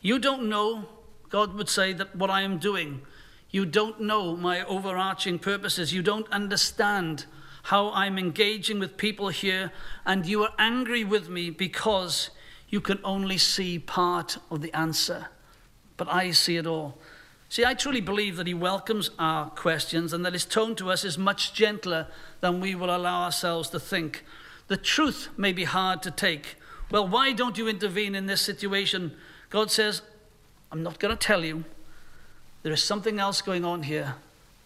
you 0.00 0.18
don't 0.18 0.48
know, 0.48 0.86
God 1.28 1.54
would 1.54 1.68
say, 1.68 1.92
that 1.92 2.14
what 2.14 2.30
I 2.30 2.42
am 2.42 2.58
doing. 2.58 3.02
You 3.50 3.66
don't 3.66 4.00
know 4.00 4.36
my 4.36 4.64
overarching 4.64 5.38
purposes. 5.38 5.92
You 5.92 6.02
don't 6.02 6.30
understand 6.30 7.26
how 7.64 7.90
I'm 7.90 8.18
engaging 8.18 8.78
with 8.78 8.96
people 8.96 9.28
here, 9.28 9.72
and 10.04 10.24
you 10.24 10.44
are 10.44 10.52
angry 10.58 11.02
with 11.02 11.28
me 11.28 11.50
because 11.50 12.30
you 12.68 12.80
can 12.80 12.98
only 13.02 13.38
see 13.38 13.78
part 13.78 14.38
of 14.50 14.62
the 14.62 14.72
answer. 14.72 15.28
But 15.96 16.08
I 16.08 16.30
see 16.30 16.56
it 16.56 16.66
all. 16.66 16.98
See, 17.48 17.64
I 17.64 17.74
truly 17.74 18.00
believe 18.00 18.36
that 18.36 18.46
he 18.46 18.54
welcomes 18.54 19.10
our 19.18 19.50
questions 19.50 20.12
and 20.12 20.24
that 20.24 20.32
his 20.32 20.44
tone 20.44 20.74
to 20.76 20.90
us 20.90 21.04
is 21.04 21.16
much 21.16 21.54
gentler 21.54 22.08
than 22.40 22.60
we 22.60 22.74
will 22.74 22.94
allow 22.94 23.24
ourselves 23.24 23.68
to 23.70 23.80
think. 23.80 24.24
The 24.66 24.76
truth 24.76 25.28
may 25.36 25.52
be 25.52 25.64
hard 25.64 26.02
to 26.02 26.10
take. 26.10 26.56
Well, 26.90 27.06
why 27.06 27.32
don't 27.32 27.56
you 27.56 27.68
intervene 27.68 28.14
in 28.14 28.26
this 28.26 28.40
situation? 28.40 29.16
God 29.48 29.70
says, 29.70 30.02
I'm 30.76 30.82
not 30.82 30.98
going 30.98 31.16
to 31.16 31.18
tell 31.18 31.42
you. 31.42 31.64
There 32.62 32.70
is 32.70 32.84
something 32.84 33.18
else 33.18 33.40
going 33.40 33.64
on 33.64 33.84
here, 33.84 34.16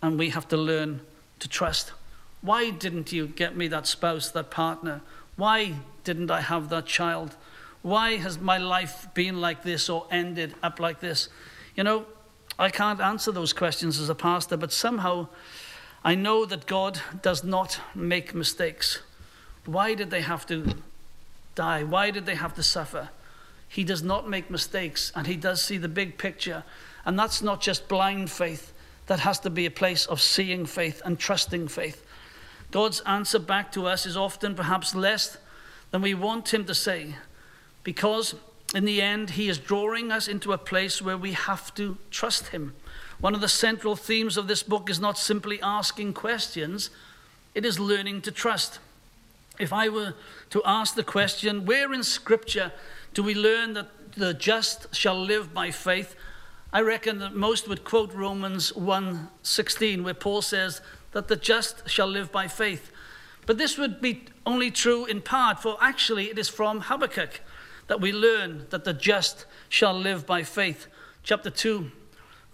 and 0.03 0.19
we 0.19 0.31
have 0.31 0.49
to 0.49 0.57
learn 0.57 1.03
to 1.39 1.49
trust. 1.49 1.93
Why 2.43 2.71
didn't 2.71 3.13
you 3.13 3.29
get 3.29 3.57
me 3.57 3.69
that 3.69 3.87
spouse, 3.87 4.29
that 4.31 4.51
partner? 4.51 5.03
Why 5.37 5.75
didn't 6.03 6.29
I 6.29 6.41
have 6.41 6.69
that 6.71 6.87
child? 6.87 7.37
Why 7.83 8.17
has 8.17 8.41
my 8.41 8.59
life 8.59 9.07
been 9.15 9.41
like 9.41 9.63
this 9.63 9.89
or 9.89 10.09
ended 10.11 10.57
up 10.65 10.81
like 10.81 10.99
this? 10.99 11.29
You 11.77 11.85
know, 11.85 12.07
I 12.59 12.71
can't 12.71 13.01
answer 13.01 13.31
those 13.31 13.53
questions 13.53 14.01
as 14.01 14.09
a 14.09 14.15
pastor, 14.17 14.57
but 14.57 14.73
somehow 14.73 15.29
I 16.03 16.17
know 16.17 16.45
that 16.45 16.67
God 16.67 17.01
does 17.23 17.45
not 17.45 17.79
make 17.95 18.35
mistakes. 18.35 18.99
Why 19.65 19.95
did 19.95 20.11
they 20.11 20.23
have 20.23 20.45
to 20.49 20.75
die? 21.55 21.85
Why 21.85 22.11
did 22.11 22.27
they 22.27 22.35
have 22.35 22.57
to 22.57 22.65
suffer? 22.65 23.11
He 23.71 23.85
does 23.85 24.03
not 24.03 24.29
make 24.29 24.51
mistakes, 24.51 25.13
and 25.15 25.27
He 25.27 25.37
does 25.37 25.63
see 25.63 25.79
the 25.79 25.89
big 25.89 26.19
picture. 26.19 26.65
And 27.07 27.19
that's 27.19 27.41
not 27.41 27.63
just 27.63 27.89
blind 27.89 28.31
faith, 28.31 28.75
that 29.07 29.21
has 29.21 29.39
to 29.41 29.51
be 29.51 29.65
a 29.65 29.71
place 29.71 30.05
of 30.05 30.21
seeing 30.21 30.67
faith 30.67 31.01
and 31.05 31.19
trusting 31.19 31.69
faith. 31.69 32.05
God's 32.71 33.01
answer 33.07 33.39
back 33.39 33.73
to 33.73 33.87
us 33.87 34.05
is 34.05 34.17
often 34.17 34.55
perhaps 34.55 34.95
less 34.95 35.39
than 35.91 36.03
we 36.03 36.13
want 36.13 36.53
Him 36.53 36.67
to 36.67 36.75
say, 36.75 37.15
because 37.83 38.35
in 38.75 38.85
the 38.85 39.03
end, 39.03 39.31
he 39.31 39.49
is 39.49 39.59
drawing 39.59 40.13
us 40.13 40.29
into 40.29 40.53
a 40.53 40.59
place 40.59 41.03
where 41.03 41.19
we 41.19 41.33
have 41.33 41.75
to 41.75 41.99
trust 42.11 42.49
him. 42.49 42.75
One 43.19 43.35
of 43.35 43.41
the 43.41 43.49
central 43.49 43.97
themes 43.97 44.37
of 44.37 44.47
this 44.47 44.63
book 44.63 44.89
is 44.89 45.01
not 45.01 45.19
simply 45.19 45.61
asking 45.61 46.15
questions, 46.15 46.91
it 47.55 47.65
is 47.65 47.81
learning 47.81 48.23
to 48.23 48.31
trust. 48.31 48.79
If 49.61 49.75
I 49.75 49.91
were 49.91 50.15
to 50.51 50.63
ask 50.65 50.95
the 50.95 51.05
question, 51.05 51.67
where 51.67 51.93
in 51.93 52.03
Scripture 52.03 52.73
do 53.13 53.23
we 53.23 53.35
learn 53.35 53.75
that 53.75 54.15
the 54.17 54.33
just 54.33 54.95
shall 54.95 55.21
live 55.21 55.53
by 55.53 55.71
faith? 55.71 56.17
I 56.73 56.81
reckon 56.81 57.19
that 57.19 57.35
most 57.35 57.69
would 57.69 57.85
quote 57.85 58.15
Romans 58.15 58.73
1:16 58.73 60.03
where 60.03 60.15
Paul 60.15 60.41
says 60.41 60.81
that 61.13 61.29
the 61.29 61.37
just 61.37 61.89
shall 61.91 62.07
live 62.07 62.33
by 62.33 62.49
faith. 62.49 62.91
But 63.45 63.59
this 63.59 63.77
would 63.77 64.01
be 64.01 64.25
only 64.47 64.71
true 64.71 65.05
in 65.05 65.21
part 65.21 65.61
for 65.61 65.77
actually 65.81 66.31
it 66.31 66.39
is 66.39 66.49
from 66.49 66.83
Habakkuk 66.83 67.43
that 67.89 68.01
we 68.01 68.13
learn 68.13 68.67
that 68.71 68.85
the 68.85 68.95
just 68.95 69.45
shall 69.69 69.93
live 69.93 70.25
by 70.25 70.43
faith. 70.43 70.87
Chapter 71.23 71.51
2, 71.51 71.91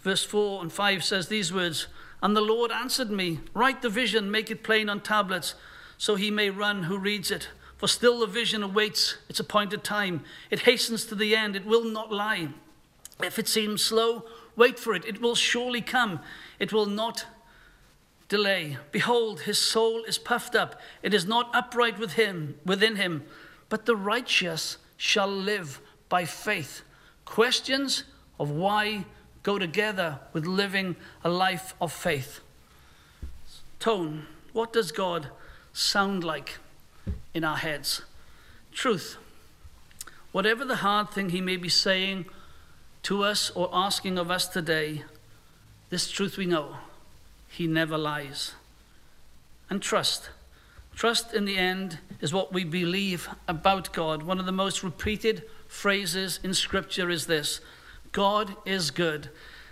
verse 0.01 0.25
4 0.25 0.61
and 0.61 0.73
5 0.73 1.03
says 1.05 1.27
these 1.27 1.53
words 1.53 1.87
And 2.21 2.35
the 2.35 2.41
Lord 2.41 2.71
answered 2.71 3.11
me, 3.11 3.39
Write 3.53 3.81
the 3.81 3.89
vision, 3.89 4.29
make 4.29 4.51
it 4.51 4.63
plain 4.63 4.89
on 4.89 4.99
tablets, 4.99 5.55
so 5.97 6.15
he 6.15 6.31
may 6.31 6.49
run 6.49 6.83
who 6.83 6.97
reads 6.97 7.31
it. 7.31 7.49
For 7.77 7.87
still 7.87 8.19
the 8.19 8.27
vision 8.27 8.63
awaits 8.63 9.17
its 9.29 9.39
appointed 9.39 9.83
time. 9.83 10.23
It 10.49 10.61
hastens 10.61 11.05
to 11.05 11.15
the 11.15 11.35
end, 11.35 11.55
it 11.55 11.65
will 11.65 11.83
not 11.83 12.11
lie. 12.11 12.49
If 13.21 13.39
it 13.39 13.47
seems 13.47 13.83
slow, 13.83 14.25
wait 14.55 14.79
for 14.79 14.93
it. 14.93 15.05
It 15.05 15.21
will 15.21 15.35
surely 15.35 15.81
come. 15.81 16.19
It 16.59 16.71
will 16.71 16.85
not 16.85 17.25
delay. 18.29 18.77
Behold, 18.91 19.41
his 19.41 19.57
soul 19.57 20.03
is 20.03 20.17
puffed 20.17 20.55
up. 20.55 20.79
It 21.01 21.13
is 21.13 21.25
not 21.25 21.49
upright 21.53 21.97
with 21.97 22.13
him, 22.13 22.59
within 22.65 22.95
him, 22.95 23.23
but 23.69 23.85
the 23.85 23.95
righteous 23.95 24.77
shall 24.97 25.29
live 25.29 25.79
by 26.09 26.25
faith. 26.25 26.81
Questions 27.25 28.03
of 28.39 28.51
why 28.51 29.05
go 29.43 29.57
together 29.57 30.19
with 30.33 30.45
living 30.45 30.95
a 31.23 31.29
life 31.29 31.73
of 31.79 31.91
faith. 31.91 32.41
Tone. 33.79 34.27
What 34.53 34.73
does 34.73 34.91
God 34.91 35.27
sound 35.77 36.23
like 36.23 36.57
in 37.33 37.43
our 37.43 37.57
heads? 37.57 38.01
Truth. 38.71 39.17
Whatever 40.31 40.65
the 40.65 40.77
hard 40.77 41.11
thing 41.11 41.29
He 41.29 41.41
may 41.41 41.57
be 41.57 41.69
saying 41.69 42.25
to 43.03 43.23
us 43.23 43.51
or 43.51 43.69
asking 43.71 44.17
of 44.17 44.31
us 44.31 44.47
today, 44.47 45.03
this 45.89 46.09
truth 46.09 46.37
we 46.37 46.45
know 46.45 46.77
He 47.47 47.67
never 47.67 47.97
lies. 47.97 48.53
And 49.69 49.81
trust. 49.81 50.29
Trust 50.95 51.33
in 51.33 51.45
the 51.45 51.57
end 51.57 51.99
is 52.21 52.33
what 52.33 52.51
we 52.51 52.63
believe 52.63 53.29
about 53.47 53.93
God. 53.93 54.23
One 54.23 54.39
of 54.39 54.45
the 54.45 54.51
most 54.51 54.83
repeated 54.83 55.43
phrases 55.67 56.39
in 56.43 56.53
Scripture 56.53 57.09
is 57.09 57.27
this 57.27 57.61
God 58.11 58.55
is 58.65 58.89
good, 58.89 59.29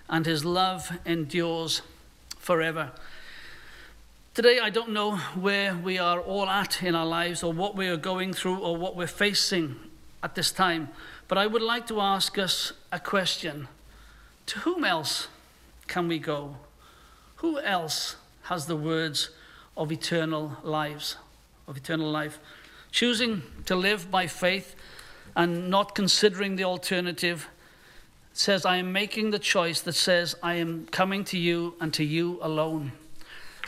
and 0.07 0.25
his 0.25 0.45
love 0.45 0.99
endures 1.05 1.81
forever. 2.37 2.91
Today, 4.35 4.59
I 4.59 4.69
don't 4.69 4.89
know 4.89 5.15
where 5.15 5.75
we 5.75 5.97
are 5.97 6.19
all 6.19 6.49
at 6.49 6.83
in 6.83 6.93
our 6.93 7.05
lives, 7.05 7.41
or 7.41 7.53
what 7.53 7.77
we 7.77 7.87
are 7.87 7.95
going 7.95 8.33
through, 8.33 8.57
or 8.57 8.75
what 8.75 8.97
we're 8.97 9.07
facing 9.07 9.77
at 10.21 10.35
this 10.35 10.51
time, 10.51 10.89
but 11.29 11.37
I 11.37 11.47
would 11.47 11.61
like 11.61 11.87
to 11.87 12.01
ask 12.01 12.37
us 12.37 12.73
a 12.91 12.99
question 12.99 13.69
To 14.47 14.59
whom 14.59 14.83
else 14.83 15.29
can 15.87 16.09
we 16.09 16.19
go? 16.19 16.57
Who 17.37 17.61
else 17.61 18.17
has 18.43 18.65
the 18.65 18.75
words 18.75 19.29
of 19.77 19.89
eternal 19.89 20.57
lives, 20.63 21.15
of 21.65 21.77
eternal 21.77 22.11
life. 22.11 22.37
Choosing 22.91 23.41
to 23.65 23.75
live 23.77 24.11
by 24.11 24.27
faith 24.27 24.75
and 25.33 25.69
not 25.69 25.95
considering 25.95 26.57
the 26.57 26.65
alternative 26.65 27.47
says, 28.33 28.65
I 28.65 28.77
am 28.77 28.91
making 28.91 29.31
the 29.31 29.39
choice 29.39 29.79
that 29.79 29.95
says, 29.95 30.35
I 30.43 30.55
am 30.55 30.87
coming 30.87 31.23
to 31.25 31.37
you 31.37 31.75
and 31.79 31.93
to 31.93 32.03
you 32.03 32.37
alone. 32.41 32.91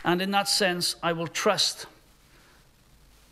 And 0.04 0.22
in 0.22 0.32
that 0.32 0.48
sense, 0.48 0.96
I 1.02 1.14
will 1.14 1.28
trust 1.28 1.86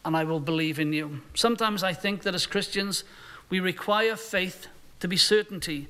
and 0.03 0.16
I 0.16 0.24
will 0.24 0.39
believe 0.39 0.80
in 0.80 0.93
you. 0.93 1.22
Sometimes 1.34 1.84
I 1.84 1.93
think 1.93 2.22
that 2.24 2.36
as 2.36 2.45
Christians, 2.45 3.03
we 3.49 3.59
require 3.59 4.16
faith 4.16 4.68
to 4.99 5.07
be 5.07 5.18
certainty, 5.18 5.88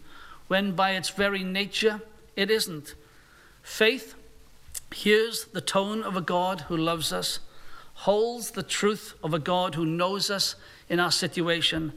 when 0.47 0.71
by 0.73 0.91
its 0.91 1.09
very 1.09 1.43
nature, 1.43 2.01
it 2.36 2.49
isn't. 2.49 2.95
Faith 3.61 4.15
hears 4.93 5.45
the 5.45 5.61
tone 5.61 6.01
of 6.03 6.15
a 6.15 6.21
God 6.21 6.61
who 6.61 6.78
loves 6.78 7.11
us, 7.11 7.39
holds 7.93 8.51
the 8.51 8.63
truth 8.63 9.15
of 9.23 9.34
a 9.34 9.39
God 9.39 9.76
who 9.76 9.86
knows 9.86 10.30
us 10.30 10.55
in 10.88 10.99
our 10.99 11.11
situation, 11.11 11.91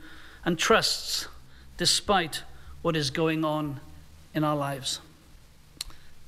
and 0.45 0.59
trusts 0.59 1.29
despite 1.77 2.43
what 2.83 2.97
is 2.97 3.11
going 3.11 3.45
on 3.45 3.81
in 4.35 4.43
our 4.43 4.57
lives. 4.57 5.01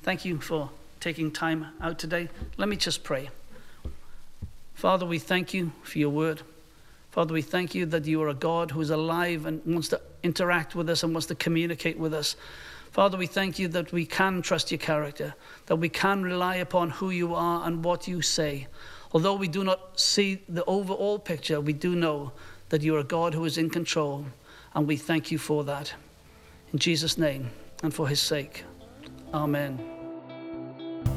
Thank 0.03 0.25
you 0.25 0.39
for 0.39 0.69
taking 1.01 1.31
time 1.31 1.67
out 1.81 1.99
today. 1.99 2.29
Let 2.55 2.69
me 2.69 2.77
just 2.77 3.03
pray. 3.03 3.29
Father, 4.73 5.05
we 5.05 5.19
thank 5.19 5.53
you 5.53 5.73
for 5.83 5.99
your 5.99 6.09
word. 6.09 6.41
Father, 7.11 7.33
we 7.33 7.41
thank 7.41 7.75
you 7.75 7.85
that 7.87 8.05
you 8.05 8.21
are 8.21 8.29
a 8.29 8.33
God 8.33 8.71
who 8.71 8.79
is 8.79 8.89
alive 8.89 9.45
and 9.45 9.61
wants 9.65 9.89
to 9.89 9.99
interact 10.23 10.75
with 10.75 10.89
us 10.89 11.03
and 11.03 11.13
wants 11.13 11.27
to 11.27 11.35
communicate 11.35 11.99
with 11.99 12.13
us. 12.13 12.37
Father, 12.91 13.17
we 13.17 13.27
thank 13.27 13.59
you 13.59 13.67
that 13.69 13.91
we 13.91 14.05
can 14.05 14.41
trust 14.41 14.71
your 14.71 14.77
character, 14.77 15.33
that 15.65 15.75
we 15.75 15.89
can 15.89 16.23
rely 16.23 16.55
upon 16.55 16.89
who 16.89 17.09
you 17.09 17.35
are 17.35 17.67
and 17.67 17.83
what 17.83 18.07
you 18.07 18.21
say. 18.21 18.67
Although 19.13 19.35
we 19.35 19.47
do 19.47 19.63
not 19.63 19.99
see 19.99 20.41
the 20.47 20.63
overall 20.65 21.19
picture, 21.19 21.59
we 21.59 21.73
do 21.73 21.95
know 21.95 22.31
that 22.69 22.81
you 22.81 22.95
are 22.95 22.99
a 22.99 23.03
God 23.03 23.33
who 23.33 23.43
is 23.43 23.57
in 23.57 23.69
control, 23.69 24.25
and 24.73 24.87
we 24.87 24.95
thank 24.95 25.31
you 25.31 25.37
for 25.37 25.63
that. 25.65 25.93
In 26.71 26.79
Jesus' 26.79 27.17
name 27.17 27.49
and 27.83 27.93
for 27.93 28.07
his 28.07 28.21
sake. 28.21 28.63
Amen. 29.33 29.90